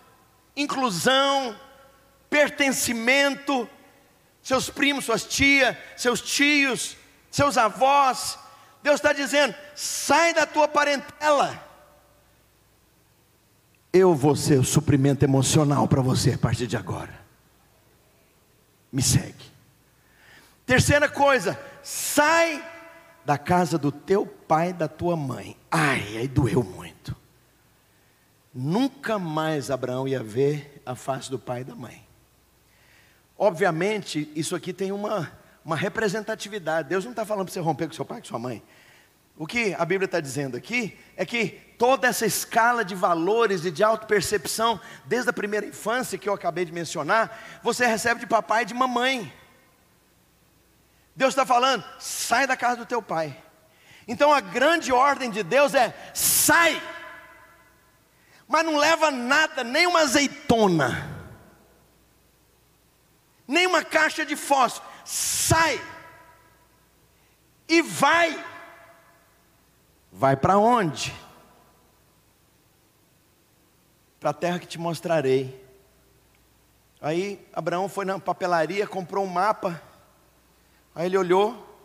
inclusão 0.57 1.59
pertencimento, 2.33 3.69
seus 4.43 4.71
primos, 4.71 5.05
suas 5.05 5.23
tias, 5.23 5.77
seus 5.99 6.23
tios, 6.23 6.97
seus 7.31 7.59
avós. 7.59 8.39
Deus 8.83 8.97
está 8.97 9.13
dizendo: 9.13 9.55
sai 9.77 10.33
da 10.33 10.47
tua 10.47 10.67
parentela. 10.67 11.63
Eu 13.93 14.15
vou 14.15 14.35
ser 14.35 14.59
o 14.59 14.65
suprimento 14.65 15.23
emocional 15.23 15.87
para 15.87 16.01
você 16.01 16.33
a 16.33 16.39
partir 16.39 16.67
de 16.67 16.79
agora. 16.79 17.21
Me 18.91 19.03
segue. 19.03 19.53
Terceira 20.65 21.11
coisa, 21.11 21.61
sai 21.83 22.67
da 23.27 23.37
casa 23.37 23.77
do 23.77 23.93
teu 23.93 24.27
pai 24.27 24.73
da 24.73 24.89
tua 24.89 25.17
mãe. 25.17 25.55
Ai, 25.71 26.17
aí 26.17 26.29
doeu 26.29 26.63
muito. 26.63 27.15
Nunca 28.55 29.19
mais 29.19 29.71
Abraão 29.71 30.09
ia 30.09 30.23
ver 30.23 30.83
a 30.87 30.95
face 30.95 31.31
do 31.31 31.39
pai 31.39 31.61
e 31.61 31.65
da 31.65 31.75
mãe. 31.75 32.12
Obviamente, 33.39 34.31
isso 34.35 34.55
aqui 34.55 34.73
tem 34.73 34.93
uma, 34.93 35.31
uma 35.65 35.77
representatividade. 35.77 36.89
Deus 36.89 37.05
não 37.05 37.13
está 37.13 37.25
falando 37.25 37.47
para 37.47 37.55
você 37.55 37.61
romper 37.61 37.87
com 37.87 37.95
seu 37.95 38.05
pai, 38.05 38.21
com 38.21 38.27
sua 38.27 38.39
mãe. 38.39 38.63
O 39.37 39.47
que 39.47 39.75
a 39.75 39.85
Bíblia 39.85 40.05
está 40.05 40.21
dizendo 40.21 40.57
aqui 40.57 40.99
é 41.17 41.25
que 41.25 41.49
toda 41.79 42.07
essa 42.07 42.27
escala 42.27 42.85
de 42.85 42.95
valores 42.95 43.65
e 43.65 43.71
de 43.71 43.83
autopercepção, 43.83 44.81
desde 45.07 45.31
a 45.31 45.33
primeira 45.33 45.67
infância 45.67 46.19
que 46.19 46.29
eu 46.29 46.35
acabei 46.35 46.65
de 46.65 46.73
mencionar, 46.73 47.61
você 47.63 47.87
recebe 47.87 48.21
de 48.21 48.27
papai 48.27 48.63
e 48.63 48.67
de 48.67 48.75
mamãe. 48.75 49.33
Deus 51.17 51.33
está 51.33 51.45
falando, 51.45 51.85
sai 51.99 52.47
da 52.47 52.57
casa 52.57 52.77
do 52.77 52.87
teu 52.87 53.03
pai. 53.03 53.37
Então 54.07 54.33
a 54.33 54.41
grande 54.41 54.93
ordem 54.93 55.31
de 55.31 55.43
Deus 55.43 55.75
é: 55.75 55.95
sai, 56.15 56.81
mas 58.47 58.65
não 58.65 58.77
leva 58.77 59.11
nada, 59.11 59.65
nem 59.65 59.87
uma 59.87 60.01
azeitona 60.01 61.12
nem 63.53 63.67
uma 63.67 63.85
caixa 63.85 64.25
de 64.25 64.35
fósforo. 64.35 64.89
Sai 65.05 65.79
e 67.69 67.83
vai. 67.83 68.43
Vai 70.11 70.37
para 70.37 70.57
onde? 70.57 71.15
Para 74.19 74.31
a 74.31 74.35
terra 74.35 74.59
que 74.59 74.67
te 74.67 74.79
mostrarei. 74.79 75.61
Aí 77.01 77.47
Abraão 77.53 77.89
foi 77.89 78.07
na 78.07 78.19
papelaria, 78.19 78.87
comprou 78.87 79.25
um 79.25 79.29
mapa. 79.29 79.83
Aí 80.95 81.07
ele 81.07 81.19
olhou, 81.19 81.79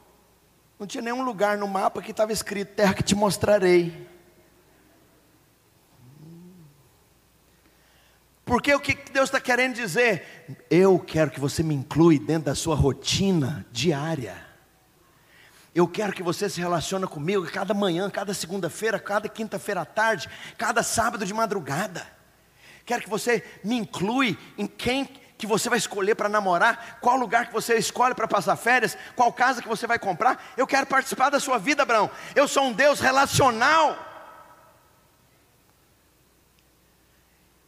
não 0.79 0.87
tinha 0.87 1.01
nenhum 1.01 1.23
lugar 1.23 1.57
no 1.57 1.67
mapa 1.67 2.01
que 2.01 2.11
estava 2.11 2.31
escrito 2.31 2.75
terra 2.75 2.93
que 2.93 3.03
te 3.03 3.15
mostrarei. 3.15 4.07
Porque 8.47 8.73
o 8.73 8.79
que 8.79 8.95
Deus 9.11 9.27
está 9.27 9.41
querendo 9.41 9.75
dizer? 9.75 10.55
Eu 10.69 10.97
quero 10.97 11.29
que 11.29 11.39
você 11.39 11.61
me 11.61 11.75
inclui 11.75 12.17
dentro 12.17 12.45
da 12.45 12.55
sua 12.55 12.77
rotina 12.77 13.65
diária. 13.73 14.41
Eu 15.75 15.85
quero 15.85 16.13
que 16.13 16.23
você 16.23 16.49
se 16.49 16.61
relacione 16.61 17.05
comigo 17.05 17.45
cada 17.51 17.73
manhã, 17.73 18.09
cada 18.09 18.33
segunda-feira, 18.33 18.97
cada 18.97 19.27
quinta-feira 19.27 19.81
à 19.81 19.85
tarde, 19.85 20.29
cada 20.57 20.81
sábado 20.81 21.25
de 21.25 21.33
madrugada. 21.33 22.07
Quero 22.85 23.03
que 23.03 23.09
você 23.09 23.43
me 23.65 23.75
inclui 23.75 24.37
em 24.57 24.65
quem 24.65 25.09
que 25.37 25.45
você 25.45 25.67
vai 25.67 25.77
escolher 25.77 26.15
para 26.15 26.29
namorar, 26.29 26.99
qual 27.01 27.17
lugar 27.17 27.47
que 27.47 27.53
você 27.53 27.75
escolhe 27.75 28.15
para 28.15 28.29
passar 28.29 28.55
férias, 28.55 28.97
qual 29.13 29.31
casa 29.33 29.61
que 29.61 29.67
você 29.67 29.85
vai 29.85 29.99
comprar. 29.99 30.53
Eu 30.55 30.65
quero 30.65 30.87
participar 30.87 31.29
da 31.29 31.39
sua 31.39 31.59
vida, 31.59 31.83
Abraão. 31.83 32.09
Eu 32.33 32.47
sou 32.47 32.63
um 32.63 32.71
Deus 32.71 33.01
relacional. 33.01 34.06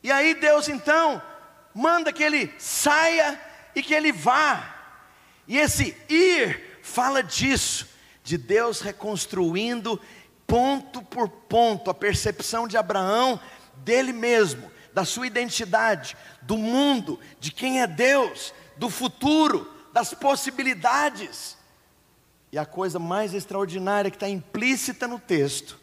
E 0.10 0.12
aí 0.12 0.34
Deus 0.34 0.68
então 0.68 1.22
manda 1.72 2.12
que 2.12 2.24
ele 2.24 2.52
saia 2.58 3.40
e 3.76 3.84
que 3.84 3.94
ele 3.94 4.12
vá. 4.12 4.76
E 5.48 5.56
esse 5.56 5.96
ir 6.10 6.80
fala 6.82 7.22
disso, 7.22 7.88
de 8.24 8.36
Deus 8.36 8.82
reconstruindo 8.82 10.02
ponto 10.48 11.04
por 11.04 11.30
ponto 11.30 11.92
a 11.92 11.94
percepção 11.94 12.68
de 12.68 12.76
Abraão 12.76 13.40
dele 13.76 14.12
mesmo, 14.12 14.72
da 14.92 15.06
sua 15.06 15.28
identidade, 15.28 16.18
do 16.42 16.58
mundo, 16.58 17.20
de 17.40 17.52
quem 17.52 17.80
é 17.80 17.86
Deus, 17.86 18.52
do 18.78 18.90
futuro, 18.90 19.72
das 19.94 20.12
possibilidades. 20.12 21.56
E 22.52 22.58
a 22.58 22.66
coisa 22.66 22.98
mais 22.98 23.36
extraordinária 23.36 24.10
que 24.10 24.18
está 24.18 24.28
implícita 24.28 25.08
no 25.08 25.20
texto: 25.20 25.80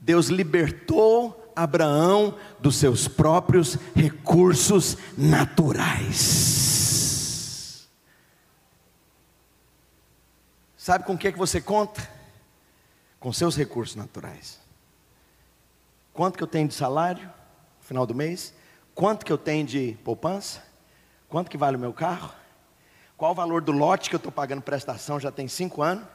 Deus 0.00 0.26
libertou 0.26 1.37
Abraão 1.58 2.38
dos 2.60 2.76
seus 2.76 3.08
próprios 3.08 3.76
recursos 3.94 4.96
naturais. 5.16 6.38
Sabe 10.76 11.04
com 11.04 11.14
o 11.14 11.18
que, 11.18 11.26
é 11.28 11.32
que 11.32 11.38
você 11.38 11.60
conta? 11.60 12.08
Com 13.18 13.32
seus 13.32 13.56
recursos 13.56 13.96
naturais. 13.96 14.60
Quanto 16.12 16.38
que 16.38 16.42
eu 16.44 16.46
tenho 16.46 16.68
de 16.68 16.74
salário 16.74 17.26
no 17.26 17.84
final 17.84 18.06
do 18.06 18.14
mês? 18.14 18.54
Quanto 18.94 19.26
que 19.26 19.32
eu 19.32 19.38
tenho 19.38 19.66
de 19.66 19.98
poupança? 20.04 20.62
Quanto 21.28 21.50
que 21.50 21.58
vale 21.58 21.76
o 21.76 21.80
meu 21.80 21.92
carro? 21.92 22.32
Qual 23.16 23.32
o 23.32 23.34
valor 23.34 23.62
do 23.62 23.72
lote 23.72 24.08
que 24.08 24.14
eu 24.14 24.18
estou 24.18 24.30
pagando 24.30 24.62
prestação 24.62 25.18
já 25.18 25.32
tem 25.32 25.48
cinco 25.48 25.82
anos? 25.82 26.06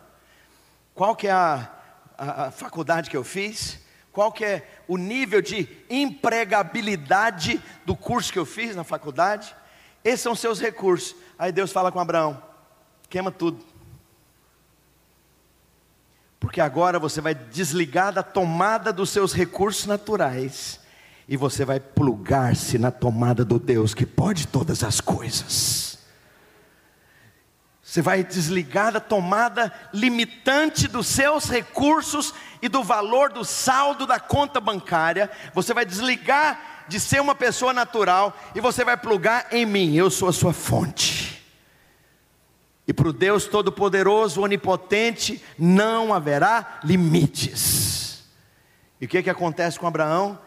Qual 0.95 1.17
que 1.17 1.27
é 1.27 1.32
a, 1.32 1.69
a, 2.17 2.45
a 2.45 2.51
faculdade 2.51 3.10
que 3.10 3.17
eu 3.17 3.25
fiz? 3.25 3.84
Qual 4.13 4.32
que 4.32 4.45
é 4.45 4.65
o 4.88 4.95
nível 4.95 5.41
de 5.41 5.67
empregabilidade 5.89 7.60
do 7.84 7.95
curso 7.95 8.32
que 8.32 8.38
eu 8.38 8.45
fiz 8.45 8.76
na 8.76 8.84
faculdade. 8.84 9.54
Esses 10.04 10.21
são 10.21 10.36
seus 10.36 10.62
recursos. 10.62 11.15
Aí 11.38 11.52
Deus 11.52 11.71
fala 11.71 11.91
com 11.91 11.99
Abraão: 11.99 12.41
queima 13.10 13.32
tudo. 13.32 13.65
Porque 16.39 16.62
agora 16.62 16.99
você 16.99 17.19
vai 17.19 17.34
desligar 17.34 18.13
da 18.13 18.21
tomada 18.21 18.93
dos 18.93 19.10
seus 19.10 19.34
recursos 19.34 19.88
naturais 19.88 20.80
e 21.28 21.36
você 21.36 21.65
vai 21.65 21.80
plugar-se 21.80 22.78
na 22.78 22.91
tomada 22.91 23.43
do 23.43 23.58
Deus 23.58 23.95
que 23.95 24.06
pode 24.06 24.47
todas 24.47 24.84
as 24.84 25.02
coisas. 25.02 25.92
Você 27.84 28.02
vai 28.02 28.24
desligar 28.24 28.93
da 28.93 29.02
tomada 29.02 29.72
limitante 29.93 30.88
dos 30.88 31.06
seus 31.06 31.50
recursos 31.50 32.34
e 32.62 32.69
do 32.69 32.82
valor 32.82 33.30
do 33.30 33.43
saldo 33.43 34.08
da 34.08 34.22
conta 34.22 34.62
bancária. 34.62 35.30
Você 35.54 35.74
vai 35.74 35.86
desligar 35.86 36.86
de 36.88 36.98
ser 36.98 37.22
uma 37.22 37.36
pessoa 37.36 37.74
natural 37.74 38.36
e 38.56 38.62
você 38.62 38.86
vai 38.86 38.96
plugar 38.96 39.48
em 39.52 39.65
mim. 39.65 39.96
Eu 39.96 40.10
sou 40.10 40.30
a 40.30 40.34
sua 40.34 40.54
fonte. 40.54 41.43
E 42.88 42.93
para 42.93 43.10
o 43.10 43.13
Deus 43.13 43.48
Todo-Poderoso, 43.48 44.41
Onipotente, 44.41 45.43
não 45.60 46.13
haverá 46.13 46.80
limites. 46.86 48.24
E 49.00 49.06
o 49.06 49.10
que, 49.10 49.24
que 49.24 49.30
acontece 49.30 49.78
com 49.78 49.88
Abraão? 49.88 50.39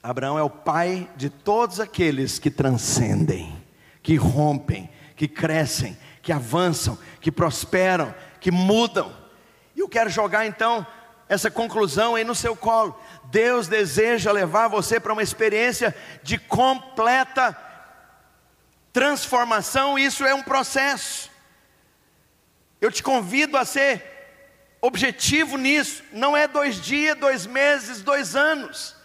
Abraão 0.00 0.38
é 0.38 0.42
o 0.42 0.50
pai 0.50 1.10
de 1.16 1.28
todos 1.28 1.80
aqueles 1.80 2.38
que 2.38 2.50
transcendem, 2.50 3.60
que 4.04 4.14
rompem, 4.14 4.88
que 5.16 5.26
crescem 5.26 5.96
que 6.22 6.32
avançam, 6.32 6.98
que 7.20 7.30
prosperam, 7.30 8.14
que 8.40 8.50
mudam. 8.50 9.14
E 9.74 9.80
eu 9.80 9.88
quero 9.88 10.10
jogar 10.10 10.46
então 10.46 10.86
essa 11.28 11.50
conclusão 11.50 12.14
aí 12.14 12.24
no 12.24 12.34
seu 12.34 12.56
colo. 12.56 12.98
Deus 13.24 13.68
deseja 13.68 14.32
levar 14.32 14.68
você 14.68 14.98
para 14.98 15.12
uma 15.12 15.22
experiência 15.22 15.94
de 16.22 16.38
completa 16.38 17.56
transformação, 18.92 19.98
isso 19.98 20.24
é 20.24 20.34
um 20.34 20.42
processo. 20.42 21.30
Eu 22.80 22.90
te 22.90 23.02
convido 23.02 23.56
a 23.56 23.64
ser 23.64 24.04
objetivo 24.80 25.56
nisso, 25.56 26.02
não 26.12 26.36
é 26.36 26.48
dois 26.48 26.80
dias, 26.80 27.16
dois 27.16 27.46
meses, 27.46 28.02
dois 28.02 28.34
anos. 28.34 28.96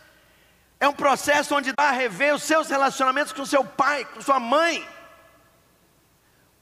É 0.79 0.87
um 0.87 0.93
processo 0.93 1.55
onde 1.55 1.71
dá 1.71 1.89
a 1.89 1.91
rever 1.91 2.33
os 2.33 2.43
seus 2.43 2.69
relacionamentos 2.69 3.33
com 3.33 3.45
seu 3.45 3.63
pai, 3.63 4.05
com 4.05 4.21
sua 4.21 4.39
mãe. 4.39 4.87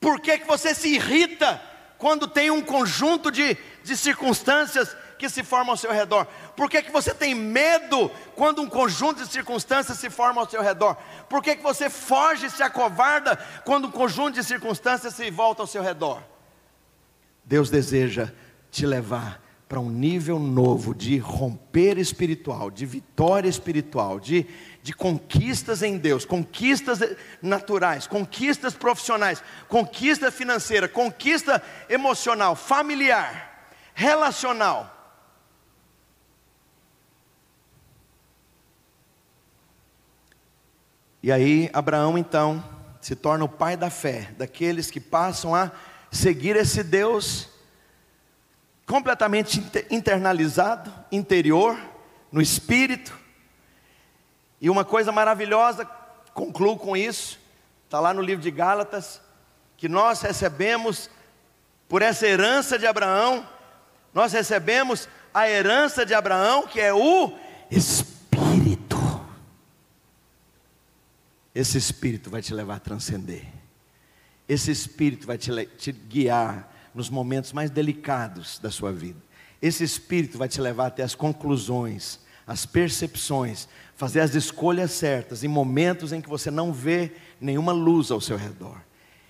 Por 0.01 0.19
que, 0.19 0.39
que 0.39 0.47
você 0.47 0.73
se 0.73 0.95
irrita 0.95 1.61
quando 1.99 2.27
tem 2.27 2.49
um 2.49 2.61
conjunto 2.61 3.29
de, 3.31 3.55
de 3.83 3.95
circunstâncias 3.95 4.97
que 5.19 5.29
se 5.29 5.43
formam 5.43 5.73
ao 5.73 5.77
seu 5.77 5.91
redor? 5.91 6.25
Por 6.55 6.67
que, 6.67 6.81
que 6.81 6.91
você 6.91 7.13
tem 7.13 7.35
medo 7.35 8.09
quando 8.35 8.63
um 8.63 8.67
conjunto 8.67 9.23
de 9.23 9.31
circunstâncias 9.31 9.99
se 9.99 10.09
forma 10.09 10.41
ao 10.41 10.49
seu 10.49 10.63
redor? 10.63 10.97
Por 11.29 11.43
que, 11.43 11.55
que 11.55 11.61
você 11.61 11.87
foge 11.87 12.47
e 12.47 12.49
se 12.49 12.63
acovarda 12.63 13.37
quando 13.63 13.87
um 13.87 13.91
conjunto 13.91 14.33
de 14.33 14.43
circunstâncias 14.43 15.13
se 15.13 15.29
volta 15.29 15.61
ao 15.61 15.67
seu 15.67 15.83
redor? 15.83 16.23
Deus 17.45 17.69
deseja 17.69 18.31
te 18.71 18.87
levar 18.87 19.39
para 19.71 19.79
um 19.79 19.89
nível 19.89 20.37
novo 20.37 20.93
de 20.93 21.17
romper 21.17 21.97
espiritual, 21.97 22.69
de 22.69 22.85
vitória 22.85 23.47
espiritual, 23.47 24.19
de, 24.19 24.45
de 24.83 24.91
conquistas 24.91 25.81
em 25.81 25.97
Deus, 25.97 26.25
conquistas 26.25 26.99
naturais, 27.41 28.05
conquistas 28.05 28.73
profissionais, 28.73 29.41
conquista 29.69 30.29
financeira, 30.29 30.89
conquista 30.89 31.63
emocional, 31.87 32.53
familiar, 32.53 33.71
relacional. 33.93 34.93
E 41.23 41.31
aí, 41.31 41.69
Abraão 41.71 42.17
então 42.17 42.61
se 42.99 43.15
torna 43.15 43.45
o 43.45 43.49
pai 43.49 43.77
da 43.77 43.89
fé, 43.89 44.33
daqueles 44.37 44.91
que 44.91 44.99
passam 44.99 45.55
a 45.55 45.71
seguir 46.11 46.57
esse 46.57 46.83
Deus 46.83 47.50
completamente 48.91 49.63
internalizado, 49.89 50.93
interior, 51.09 51.79
no 52.29 52.41
espírito. 52.41 53.17
E 54.59 54.69
uma 54.69 54.83
coisa 54.83 55.13
maravilhosa, 55.13 55.85
concluo 56.33 56.77
com 56.77 56.97
isso, 56.97 57.39
está 57.85 58.01
lá 58.01 58.13
no 58.13 58.21
livro 58.21 58.43
de 58.43 58.51
Gálatas, 58.51 59.21
que 59.77 59.87
nós 59.87 60.21
recebemos, 60.21 61.09
por 61.87 62.01
essa 62.01 62.27
herança 62.27 62.77
de 62.77 62.85
Abraão, 62.85 63.47
nós 64.13 64.33
recebemos 64.33 65.07
a 65.33 65.49
herança 65.49 66.05
de 66.05 66.13
Abraão, 66.13 66.67
que 66.67 66.81
é 66.81 66.93
o 66.93 67.31
Espírito. 67.71 68.97
Esse 71.55 71.77
Espírito 71.77 72.29
vai 72.29 72.41
te 72.41 72.53
levar 72.53 72.75
a 72.75 72.79
transcender, 72.79 73.45
esse 74.49 74.69
Espírito 74.69 75.25
vai 75.25 75.37
te, 75.37 75.49
te 75.77 75.93
guiar 75.93 76.69
nos 76.93 77.09
momentos 77.09 77.53
mais 77.53 77.69
delicados 77.69 78.59
da 78.59 78.69
sua 78.69 78.91
vida. 78.91 79.19
Esse 79.61 79.83
espírito 79.83 80.37
vai 80.37 80.47
te 80.47 80.59
levar 80.59 80.87
até 80.87 81.03
as 81.03 81.15
conclusões, 81.15 82.19
as 82.47 82.65
percepções, 82.65 83.67
fazer 83.95 84.21
as 84.21 84.33
escolhas 84.33 84.91
certas 84.91 85.43
em 85.43 85.47
momentos 85.47 86.11
em 86.11 86.19
que 86.19 86.29
você 86.29 86.49
não 86.49 86.73
vê 86.73 87.11
nenhuma 87.39 87.71
luz 87.71 88.09
ao 88.11 88.19
seu 88.19 88.37
redor. 88.37 88.81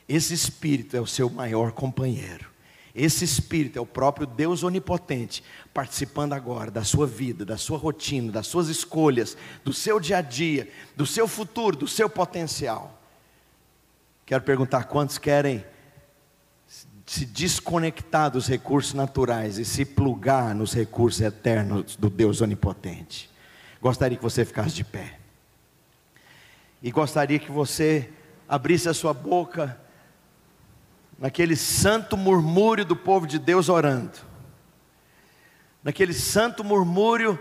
Esse 0.08 0.34
espírito 0.34 0.96
é 0.96 1.02
o 1.02 1.08
seu 1.08 1.30
maior 1.30 1.72
companheiro. 1.72 2.50
Esse 2.94 3.24
espírito 3.24 3.78
é 3.78 3.82
o 3.82 3.86
próprio 3.86 4.28
Deus 4.28 4.64
onipotente, 4.64 5.44
participando 5.74 6.34
agora 6.34 6.70
da 6.70 6.84
sua 6.84 7.08
vida, 7.08 7.46
da 7.46 7.58
sua 7.58 7.78
rotina, 7.78 8.32
das 8.32 8.48
suas 8.48 8.68
escolhas, 8.68 9.38
do 9.64 9.72
seu 9.72 10.00
dia 10.00 10.18
a 10.18 10.22
dia, 10.22 10.70
do 10.96 11.06
seu 11.06 11.28
futuro, 11.28 11.78
do 11.78 11.88
seu 11.88 12.10
potencial. 12.10 13.02
Quero 14.26 14.44
perguntar 14.44 14.86
quantos 14.86 15.18
querem 15.18 15.64
se 17.12 17.26
desconectar 17.26 18.32
dos 18.32 18.48
recursos 18.48 18.94
naturais 18.94 19.58
e 19.58 19.66
se 19.66 19.84
plugar 19.84 20.56
nos 20.56 20.72
recursos 20.72 21.20
eternos 21.20 21.98
do 21.98 22.10
Deus 22.10 22.40
onipotente. 22.40 23.30
Gostaria 23.82 24.16
que 24.18 24.24
você 24.24 24.46
ficasse 24.46 24.74
de 24.74 24.86
pé. 24.86 25.20
E 26.82 26.90
gostaria 26.90 27.38
que 27.38 27.52
você 27.52 28.10
abrisse 28.48 28.88
a 28.88 28.94
sua 28.94 29.14
boca 29.14 29.78
naquele 31.20 31.58
santo 31.58 32.16
murmúrio 32.16 32.86
do 32.86 32.96
povo 32.96 33.28
de 33.28 33.38
Deus 33.38 33.68
orando. 33.68 34.18
Naquele 35.84 36.14
santo 36.14 36.64
murmúrio 36.64 37.38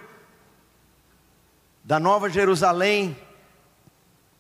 da 1.85 2.01
Nova 2.01 2.29
Jerusalém, 2.29 3.17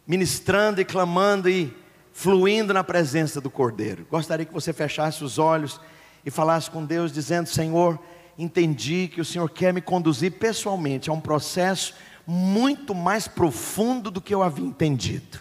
ministrando 0.05 0.81
e 0.81 0.85
clamando 0.85 1.49
e 1.49 1.72
fluindo 2.12 2.74
na 2.74 2.84
presença 2.84 3.40
do 3.40 3.50
Cordeiro. 3.50 4.06
Gostaria 4.11 4.46
que 4.46 4.52
você 4.52 4.72
fechasse 4.72 5.24
os 5.24 5.38
olhos 5.38 5.80
e 6.24 6.30
falasse 6.30 6.70
com 6.70 6.84
Deus, 6.84 7.12
dizendo: 7.12 7.48
Senhor, 7.48 7.98
entendi 8.38 9.08
que 9.08 9.20
o 9.20 9.24
Senhor 9.24 9.48
quer 9.50 9.72
me 9.72 9.80
conduzir 9.80 10.32
pessoalmente 10.32 11.11
a 11.11 11.12
um 11.12 11.20
processo 11.20 11.94
muito 12.26 12.94
mais 12.94 13.26
profundo 13.26 14.11
do 14.11 14.20
que 14.20 14.34
eu 14.34 14.42
havia 14.42 14.64
entendido. 14.64 15.40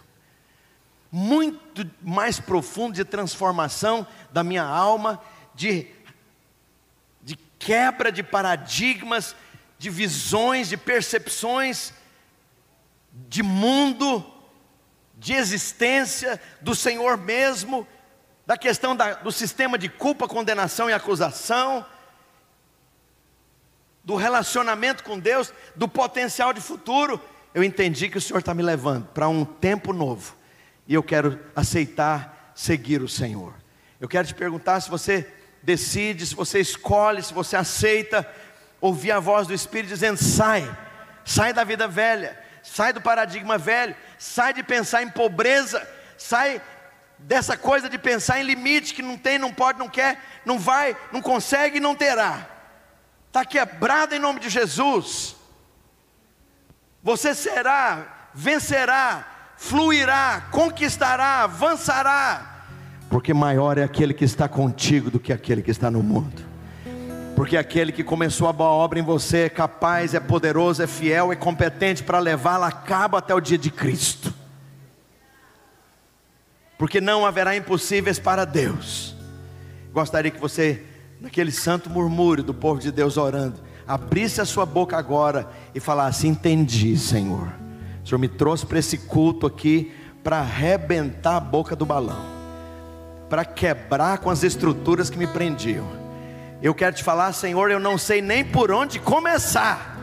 Muito 1.11 1.89
mais 2.01 2.39
profundo 2.39 2.93
de 2.93 3.03
transformação 3.03 4.05
da 4.31 4.43
minha 4.43 4.63
alma, 4.63 5.21
de, 5.55 5.87
de 7.23 7.35
quebra 7.57 8.11
de 8.11 8.21
paradigmas, 8.21 9.35
de 9.77 9.89
visões, 9.89 10.69
de 10.69 10.77
percepções, 10.77 11.93
de 13.27 13.41
mundo 13.41 14.23
de 15.19 15.33
existência 15.33 16.41
do 16.61 16.73
Senhor 16.73 17.17
mesmo, 17.17 17.85
da 18.47 18.57
questão 18.57 18.95
da, 18.95 19.15
do 19.15 19.31
sistema 19.31 19.77
de 19.77 19.89
culpa, 19.89 20.27
condenação 20.27 20.89
e 20.89 20.93
acusação, 20.93 21.85
do 24.03 24.15
relacionamento 24.15 25.03
com 25.03 25.19
Deus, 25.19 25.53
do 25.75 25.87
potencial 25.87 26.53
de 26.53 26.61
futuro. 26.61 27.21
Eu 27.53 27.63
entendi 27.63 28.09
que 28.09 28.17
o 28.17 28.21
Senhor 28.21 28.39
está 28.39 28.53
me 28.53 28.63
levando 28.63 29.07
para 29.07 29.27
um 29.27 29.43
tempo 29.43 29.91
novo 29.91 30.35
e 30.87 30.93
eu 30.93 31.03
quero 31.03 31.37
aceitar 31.53 32.53
seguir 32.55 33.01
o 33.01 33.09
Senhor. 33.09 33.53
Eu 33.99 34.07
quero 34.07 34.25
te 34.25 34.33
perguntar 34.33 34.79
se 34.79 34.89
você 34.89 35.31
decide, 35.61 36.25
se 36.25 36.33
você 36.33 36.59
escolhe, 36.59 37.21
se 37.21 37.33
você 37.33 37.57
aceita 37.57 38.27
ouvir 38.79 39.11
a 39.11 39.19
voz 39.19 39.45
do 39.45 39.53
Espírito 39.53 39.89
dizendo: 39.89 40.17
sai, 40.17 40.65
sai 41.25 41.51
da 41.51 41.65
vida 41.65 41.89
velha 41.89 42.49
sai 42.63 42.93
do 42.93 43.01
paradigma 43.01 43.57
velho, 43.57 43.95
sai 44.19 44.53
de 44.53 44.61
pensar 44.61 45.01
em 45.01 45.09
pobreza, 45.09 45.87
sai 46.17 46.61
dessa 47.17 47.57
coisa 47.57 47.89
de 47.89 47.97
pensar 47.97 48.39
em 48.39 48.43
limite 48.43 48.93
que 48.93 49.01
não 49.01 49.17
tem, 49.17 49.39
não 49.39 49.53
pode, 49.53 49.79
não 49.79 49.87
quer, 49.87 50.21
não 50.45 50.59
vai, 50.59 50.95
não 51.11 51.21
consegue 51.21 51.79
não 51.79 51.95
terá. 51.95 52.47
Está 53.27 53.45
quebrado 53.45 54.13
em 54.13 54.19
nome 54.19 54.41
de 54.41 54.49
Jesus. 54.49 55.35
Você 57.01 57.33
será, 57.33 58.29
vencerá, 58.33 59.25
fluirá, 59.55 60.47
conquistará, 60.51 61.43
avançará, 61.43 62.57
porque 63.09 63.33
maior 63.33 63.77
é 63.77 63.83
aquele 63.83 64.13
que 64.13 64.25
está 64.25 64.47
contigo 64.47 65.09
do 65.09 65.19
que 65.19 65.33
aquele 65.33 65.63
que 65.63 65.71
está 65.71 65.89
no 65.89 66.03
mundo 66.03 66.48
porque 67.39 67.55
aquele 67.55 67.93
que 67.93 68.03
começou 68.03 68.49
a 68.49 68.51
boa 68.51 68.69
obra 68.69 68.99
em 68.99 69.01
você 69.01 69.43
é 69.43 69.49
capaz, 69.49 70.13
é 70.13 70.19
poderoso, 70.19 70.83
é 70.83 70.87
fiel, 70.87 71.31
é 71.31 71.37
competente 71.37 72.03
para 72.03 72.19
levá-la 72.19 72.67
a 72.67 72.71
cabo 72.73 73.15
até 73.15 73.33
o 73.33 73.39
dia 73.39 73.57
de 73.57 73.71
Cristo. 73.71 74.33
Porque 76.77 76.99
não 76.99 77.25
haverá 77.25 77.55
impossíveis 77.55 78.19
para 78.19 78.43
Deus. 78.43 79.15
Gostaria 79.93 80.29
que 80.29 80.37
você, 80.41 80.83
naquele 81.21 81.53
santo 81.53 81.89
murmúrio 81.89 82.43
do 82.43 82.53
povo 82.53 82.81
de 82.81 82.91
Deus 82.91 83.15
orando, 83.15 83.61
abrisse 83.87 84.41
a 84.41 84.45
sua 84.45 84.65
boca 84.65 84.97
agora 84.97 85.49
e 85.73 85.79
falasse: 85.79 86.27
Entendi, 86.27 86.97
Senhor. 86.97 87.47
O 88.03 88.05
Senhor 88.05 88.19
me 88.19 88.27
trouxe 88.27 88.65
para 88.65 88.79
esse 88.79 88.97
culto 88.97 89.47
aqui 89.47 89.93
para 90.21 90.39
arrebentar 90.39 91.37
a 91.37 91.39
boca 91.39 91.73
do 91.73 91.85
balão, 91.85 92.21
para 93.29 93.45
quebrar 93.45 94.17
com 94.17 94.29
as 94.29 94.43
estruturas 94.43 95.09
que 95.09 95.17
me 95.17 95.25
prendiam 95.25 95.98
eu 96.61 96.75
quero 96.75 96.95
te 96.95 97.03
falar, 97.03 97.31
Senhor, 97.31 97.71
eu 97.71 97.79
não 97.79 97.97
sei 97.97 98.21
nem 98.21 98.43
por 98.43 98.69
onde 98.71 98.99
começar, 98.99 99.97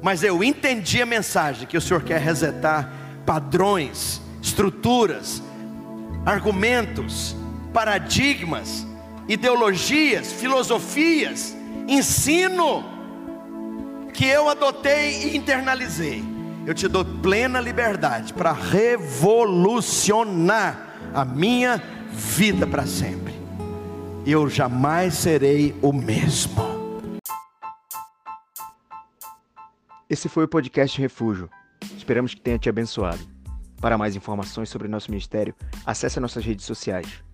mas 0.00 0.22
eu 0.22 0.44
entendi 0.44 1.02
a 1.02 1.06
mensagem 1.06 1.66
que 1.66 1.76
o 1.76 1.80
Senhor 1.80 2.04
quer 2.04 2.20
resetar 2.20 2.88
padrões, 3.24 4.22
estruturas, 4.40 5.42
argumentos, 6.24 7.34
paradigmas, 7.72 8.86
ideologias, 9.26 10.32
filosofias, 10.32 11.56
ensino 11.88 12.84
que 14.12 14.24
eu 14.24 14.48
adotei 14.48 15.24
e 15.24 15.36
internalizei. 15.36 16.22
Eu 16.64 16.74
te 16.74 16.86
dou 16.86 17.04
plena 17.04 17.60
liberdade 17.60 18.32
para 18.32 18.52
revolucionar 18.52 20.78
a 21.12 21.24
minha 21.24 21.82
vida 22.12 22.64
para 22.66 22.86
sempre 22.86 23.35
eu 24.26 24.48
jamais 24.50 25.14
serei 25.14 25.72
o 25.80 25.92
mesmo. 25.92 26.60
Esse 30.10 30.28
foi 30.28 30.44
o 30.44 30.48
podcast 30.48 31.00
Refúgio. 31.00 31.48
Esperamos 31.96 32.34
que 32.34 32.40
tenha 32.40 32.58
te 32.58 32.68
abençoado. 32.68 33.20
Para 33.80 33.96
mais 33.96 34.16
informações 34.16 34.68
sobre 34.68 34.88
nosso 34.88 35.10
ministério, 35.10 35.54
acesse 35.84 36.18
nossas 36.18 36.44
redes 36.44 36.64
sociais. 36.64 37.25